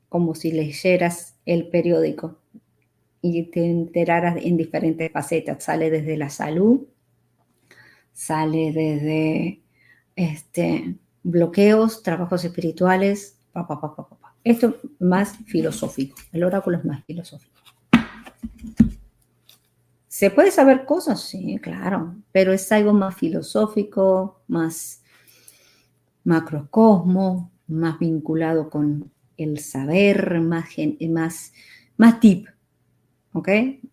[0.08, 2.38] como si leyeras el periódico
[3.20, 5.64] y te enteraras en diferentes facetas.
[5.64, 6.86] Sale desde la salud,
[8.12, 9.62] sale desde
[10.14, 13.38] este, bloqueos, trabajos espirituales,
[14.44, 17.63] Esto es más filosófico, el oráculo es más filosófico.
[20.14, 21.20] ¿Se puede saber cosas?
[21.22, 25.02] Sí, claro, pero es algo más filosófico, más
[26.22, 30.66] macrocosmo, más vinculado con el saber, más,
[31.10, 31.52] más,
[31.96, 32.46] más tip,
[33.32, 33.48] ¿ok?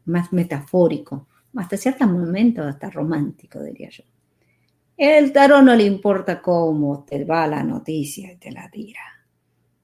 [0.06, 4.04] Más metafórico, hasta cierto momento hasta romántico, diría yo.
[4.96, 9.02] El tarot no le importa cómo te va la noticia y te la tira.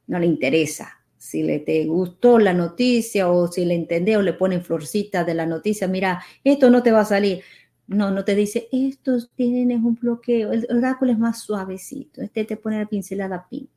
[0.05, 0.96] No le interesa.
[1.17, 5.33] Si le te gustó la noticia o si le entendés o le ponen florcita de
[5.33, 7.41] la noticia, mira, esto no te va a salir.
[7.87, 10.51] No, no te dice, esto tienes un bloqueo.
[10.51, 12.21] El oráculo es más suavecito.
[12.21, 13.69] Este te pone la pincelada pink.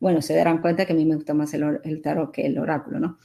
[0.00, 2.98] Bueno, se darán cuenta que a mí me gusta más el, tarot que el oráculo,
[2.98, 3.18] ¿no?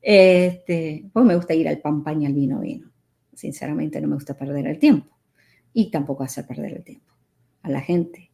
[0.00, 1.82] Este, pues me gusta ir al
[2.20, 2.90] y al vino vino.
[3.34, 5.16] Sinceramente no me gusta perder el tiempo
[5.72, 7.12] y tampoco hacer perder el tiempo
[7.62, 8.31] a la gente.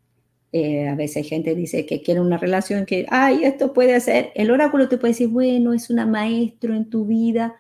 [0.53, 4.33] Eh, a veces gente dice que quiere una relación que, ay, esto puede ser.
[4.35, 7.57] El oráculo te puede decir, bueno, es una maestro en tu vida.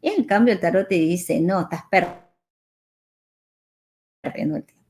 [0.00, 2.20] Y en cambio el tarot te dice, no, estás perdiendo
[4.56, 4.84] el tiempo.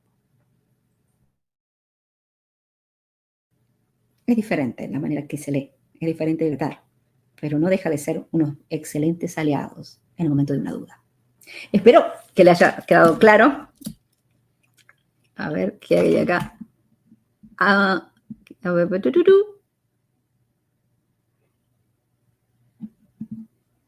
[4.27, 6.85] Es diferente la manera que se lee, es diferente de dar,
[7.41, 11.03] pero no deja de ser unos excelentes aliados en el momento de una duda.
[11.73, 13.69] Espero que le haya quedado claro.
[15.35, 16.60] A ver qué hay acá.
[17.61, 18.11] A
[18.65, 18.89] ver,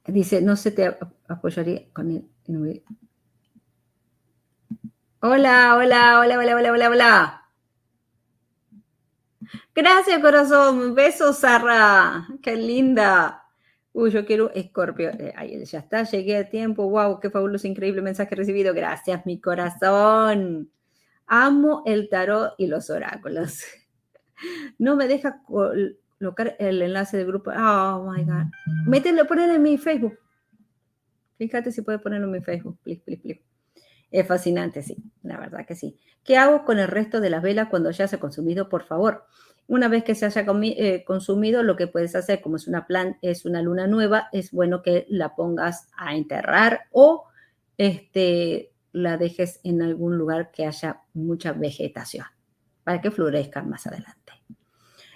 [0.06, 0.94] Dice, no se te
[1.26, 2.82] apoyaría con él.
[5.20, 7.42] Hola, hola, hola, hola, hola, hola, hola.
[9.74, 10.94] Gracias, corazón.
[10.94, 12.28] Besos, Sara.
[12.42, 13.46] Qué linda.
[13.94, 15.10] Uy, yo quiero Escorpio.
[15.10, 16.90] Eh, ya está, llegué a tiempo.
[16.90, 18.74] Wow, qué fabuloso, increíble mensaje recibido.
[18.74, 20.70] Gracias, mi corazón.
[21.34, 23.62] Amo el tarot y los oráculos.
[24.76, 27.52] No me deja colocar el enlace del grupo.
[27.52, 28.50] Oh my God.
[28.86, 30.18] Mételo, ponelo en mi Facebook.
[31.38, 32.76] Fíjate si puedes ponerlo en mi Facebook.
[32.82, 33.42] Please, please, please.
[34.10, 35.96] Es fascinante, sí, la verdad que sí.
[36.22, 38.68] ¿Qué hago con el resto de las velas cuando ya se ha consumido?
[38.68, 39.24] Por favor,
[39.68, 43.16] una vez que se haya eh, consumido, lo que puedes hacer, como es una plan,
[43.22, 47.24] es una luna nueva, es bueno que la pongas a enterrar o
[47.78, 52.26] este, la dejes en algún lugar que haya mucha vegetación
[52.84, 54.32] para que florezcan más adelante.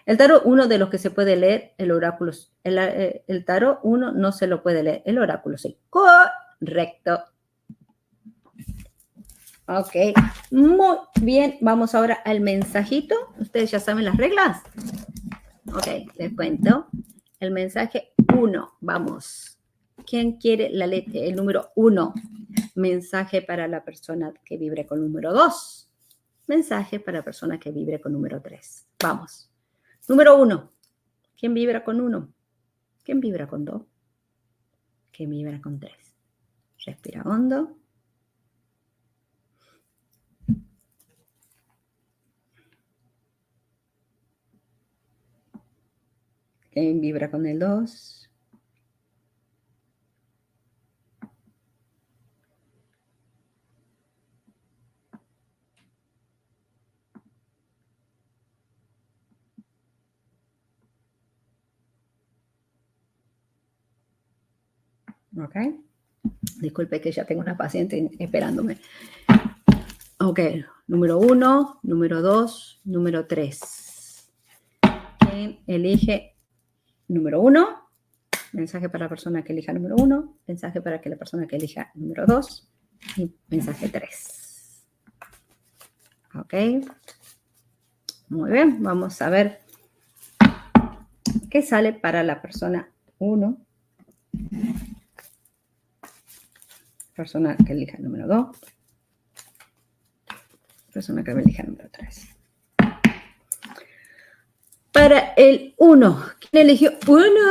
[0.07, 3.81] El tarot, uno de los que se puede leer, el oráculo, el, eh, el tarot,
[3.83, 5.79] uno no se lo puede leer, el oráculo sí.
[5.91, 7.25] Correcto.
[9.69, 9.97] Ok,
[10.53, 11.59] muy bien.
[11.61, 13.17] Vamos ahora al mensajito.
[13.41, 14.63] Ustedes ya saben las reglas.
[15.75, 16.87] Ok, les cuento.
[17.41, 19.56] El mensaje 1, vamos.
[20.07, 21.21] ¿Quién quiere la letra?
[21.21, 22.15] El número 1.
[22.77, 25.91] Mensaje para la persona que vibre con número 2.
[26.47, 28.87] Mensaje para la persona que vibre con número 3.
[29.03, 29.51] Vamos.
[30.09, 30.73] Número 1.
[31.37, 32.33] ¿Quién vibra con 1?
[33.03, 33.83] ¿Quién vibra con 2?
[35.11, 35.93] ¿Quién vibra con 3?
[36.85, 37.77] Respira hondo.
[46.71, 48.31] ¿Quién vibra con el 2?
[65.39, 65.57] Ok.
[66.61, 68.79] Disculpe que ya tengo una paciente esperándome.
[70.19, 70.41] Ok,
[70.87, 74.31] número uno, número dos, número tres.
[75.19, 76.37] ¿Quién elige
[77.09, 77.89] número uno,
[78.53, 81.91] mensaje para la persona que elija número uno, mensaje para que la persona que elija
[81.95, 82.69] número dos
[83.17, 84.87] y mensaje tres.
[86.35, 86.55] Ok.
[88.29, 89.61] Muy bien, vamos a ver
[91.51, 93.66] qué sale para la persona uno.
[97.17, 98.59] Persona que elija número dos.
[100.93, 102.29] Persona que elija número tres.
[104.93, 106.93] Para el uno, ¿quién eligió?
[107.09, 107.51] Uno,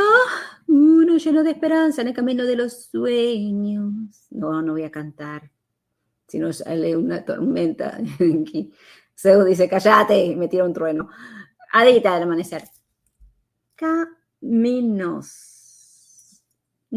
[0.68, 4.26] uno lleno de esperanza en el camino de los sueños.
[4.30, 5.50] No, no voy a cantar.
[6.28, 7.98] Si no sale una tormenta.
[9.18, 11.08] Zeus dice, callate, me tira un trueno.
[11.72, 12.62] Adita del amanecer.
[13.74, 15.55] Caminos.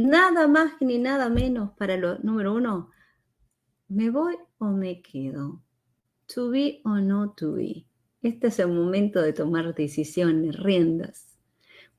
[0.08, 2.90] Nada más ni nada menos para lo número uno.
[3.90, 5.62] ¿Me voy o me quedo?
[6.34, 7.86] To be o no to be.
[8.22, 11.38] Este es el momento de tomar decisiones, riendas.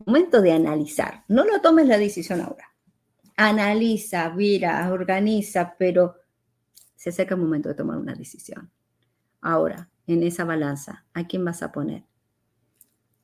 [0.06, 1.24] Momento de analizar.
[1.28, 2.72] No lo tomes la decisión ahora.
[3.36, 6.16] Analiza, mira, organiza, pero
[6.96, 8.70] se acerca el momento de tomar una decisión.
[9.42, 12.04] Ahora, en esa balanza, ¿a quién vas a poner?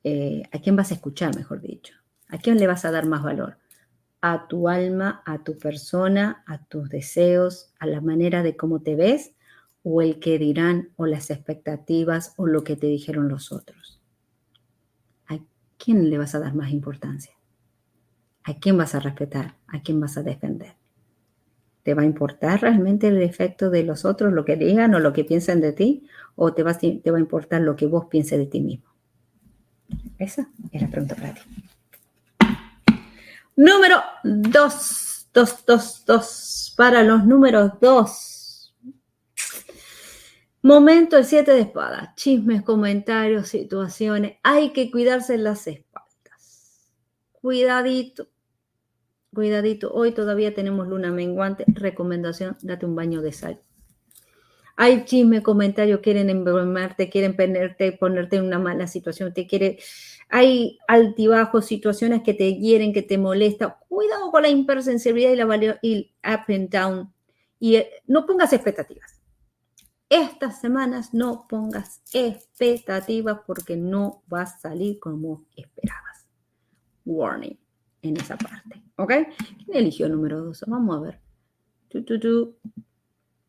[0.04, 1.94] Eh, ¿A quién vas a escuchar, mejor dicho?
[2.28, 3.56] ¿A quién le vas a dar más valor?
[4.28, 8.96] ¿A tu alma, a tu persona, a tus deseos, a la manera de cómo te
[8.96, 9.36] ves
[9.84, 14.02] o el que dirán o las expectativas o lo que te dijeron los otros?
[15.28, 15.38] ¿A
[15.78, 17.34] quién le vas a dar más importancia?
[18.42, 19.54] ¿A quién vas a respetar?
[19.68, 20.74] ¿A quién vas a defender?
[21.84, 25.12] ¿Te va a importar realmente el efecto de los otros, lo que digan o lo
[25.12, 26.08] que piensen de ti?
[26.34, 28.90] ¿O te va, te va a importar lo que vos pienses de ti mismo?
[30.18, 31.42] Esa es la pregunta para ti.
[33.56, 36.74] Número dos, dos, dos, dos.
[36.76, 38.74] Para los números dos.
[40.60, 42.12] Momento el 7 de espada.
[42.16, 44.38] Chismes, comentarios, situaciones.
[44.42, 46.92] Hay que cuidarse las espaldas.
[47.32, 48.28] cuidadito,
[49.32, 49.92] cuidadito.
[49.92, 51.64] Hoy todavía tenemos luna menguante.
[51.68, 53.62] Recomendación, date un baño de sal.
[54.76, 59.78] Hay chisme, comentarios, quieren embromarte, quieren ponerte, ponerte en una mala situación, te quiere,
[60.28, 63.74] hay altibajos, situaciones que te hieren, que te molestan.
[63.88, 67.12] Cuidado con la hipersensibilidad y la y up and down.
[67.58, 69.20] Y eh, no pongas expectativas.
[70.08, 76.26] Estas semanas no pongas expectativas porque no va a salir como esperabas.
[77.04, 77.58] Warning
[78.02, 78.82] en esa parte.
[78.96, 79.12] ¿Ok?
[79.64, 80.64] ¿Quién eligió el número 2?
[80.66, 81.20] Vamos a ver.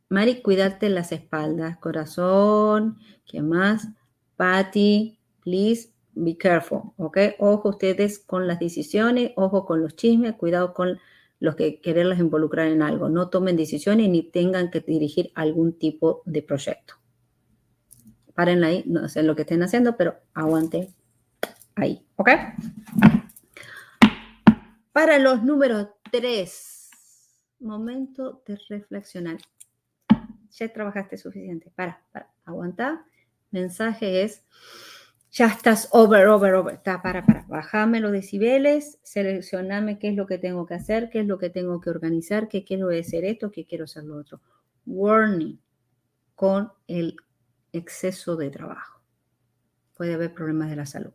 [0.09, 1.77] Mari, cuídate las espaldas.
[1.77, 2.97] Corazón.
[3.25, 3.89] ¿Qué más?
[4.37, 6.93] Patty, please be careful.
[6.97, 7.17] ¿Ok?
[7.39, 10.99] Ojo ustedes con las decisiones, ojo con los chismes, cuidado con
[11.39, 13.09] los que quererlas involucrar en algo.
[13.09, 16.95] No tomen decisiones ni tengan que dirigir algún tipo de proyecto.
[18.33, 20.93] Paren ahí, no sé lo que estén haciendo, pero aguanten
[21.75, 22.29] ahí, ¿ok?
[24.91, 26.89] Para los números 3,
[27.59, 29.37] momento de reflexionar.
[30.51, 31.71] Ya trabajaste suficiente.
[31.75, 33.05] Para, para, aguanta.
[33.51, 34.43] Mensaje es
[35.37, 36.73] ya estás over, over, over.
[36.73, 37.45] Está, para, para.
[37.47, 41.51] Bajame los decibeles, seleccioname qué es lo que tengo que hacer, qué es lo que
[41.51, 44.41] tengo que organizar, qué quiero hacer esto, qué quiero hacer lo otro.
[44.87, 45.59] Warning
[46.33, 47.17] con el
[47.71, 48.99] exceso de trabajo.
[49.95, 51.13] Puede haber problemas de la salud,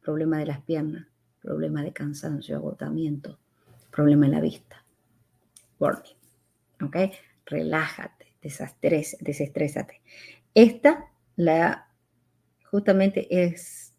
[0.00, 1.06] problemas de las piernas,
[1.42, 3.38] problemas de cansancio, agotamiento,
[3.90, 4.82] problema en la vista.
[5.78, 6.16] Warning.
[6.82, 6.96] ¿Ok?
[7.44, 10.00] Relájate, desestrésate.
[10.54, 11.91] Esta la
[12.72, 13.92] justamente es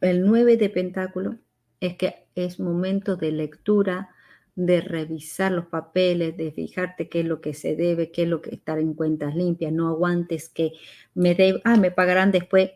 [0.00, 1.36] el 9 de pentáculo,
[1.78, 4.08] es que es momento de lectura,
[4.56, 8.40] de revisar los papeles, de fijarte qué es lo que se debe, qué es lo
[8.40, 10.72] que estar en cuentas limpias, no aguantes que
[11.14, 12.70] me de, ah, me pagarán después.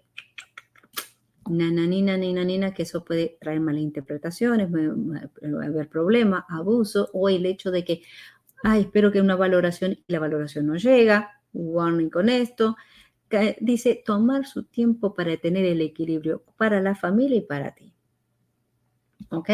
[1.51, 8.03] Nananina, nina, que eso puede traer malinterpretaciones, haber problemas, abuso, o el hecho de que,
[8.63, 12.77] ay, espero que una valoración y la valoración no llega, warning con esto,
[13.61, 17.93] dice tomar su tiempo para tener el equilibrio para la familia y para ti.
[19.31, 19.51] ¿Ok?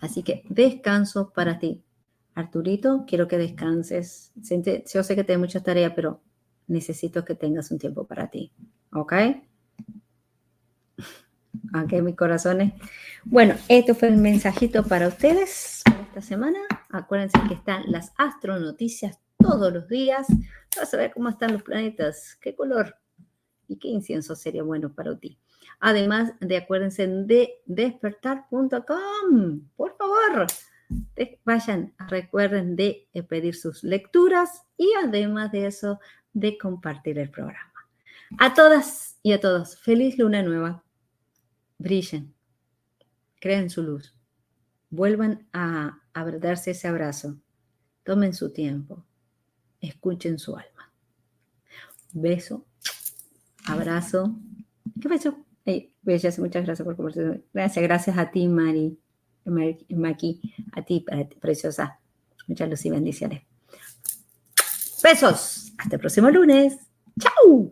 [0.00, 1.82] Así que descanso para ti.
[2.34, 4.32] Arturito, quiero que descanses.
[4.36, 6.20] Yo sé que tienes muchas tareas, pero
[6.66, 8.52] necesito que tengas un tiempo para ti.
[8.92, 9.12] ¿Ok?
[11.74, 12.72] Ok, mis corazones.
[13.24, 16.58] Bueno, esto fue el mensajito para ustedes esta semana.
[16.90, 20.26] Acuérdense que están las astronoticias todos los días.
[20.76, 22.36] Vas a ver cómo están los planetas.
[22.40, 22.96] ¿Qué color?
[23.68, 25.38] Y qué incienso sería bueno para ti.
[25.80, 30.46] Además de acuérdense de despertar.com, por favor,
[31.44, 35.98] vayan, recuerden de eh, pedir sus lecturas y además de eso,
[36.32, 37.72] de compartir el programa.
[38.38, 40.82] A todas y a todos, feliz luna nueva.
[41.78, 42.32] Brillen,
[43.40, 44.16] creen su luz,
[44.88, 47.38] vuelvan a, a darse ese abrazo,
[48.04, 49.04] tomen su tiempo,
[49.80, 50.92] escuchen su alma.
[52.12, 52.64] Beso
[53.66, 54.36] abrazo.
[55.00, 55.36] ¿Qué pasó?
[55.64, 57.44] Hey, muchas gracias por compartir.
[57.52, 58.98] Gracias, gracias a ti, Mari,
[59.44, 60.40] Maki,
[60.72, 61.04] a ti,
[61.40, 61.98] preciosa.
[62.48, 63.42] Muchas luz y bendiciones.
[65.02, 65.72] Besos.
[65.78, 66.78] Hasta el próximo lunes.
[67.18, 67.70] ¡Chao!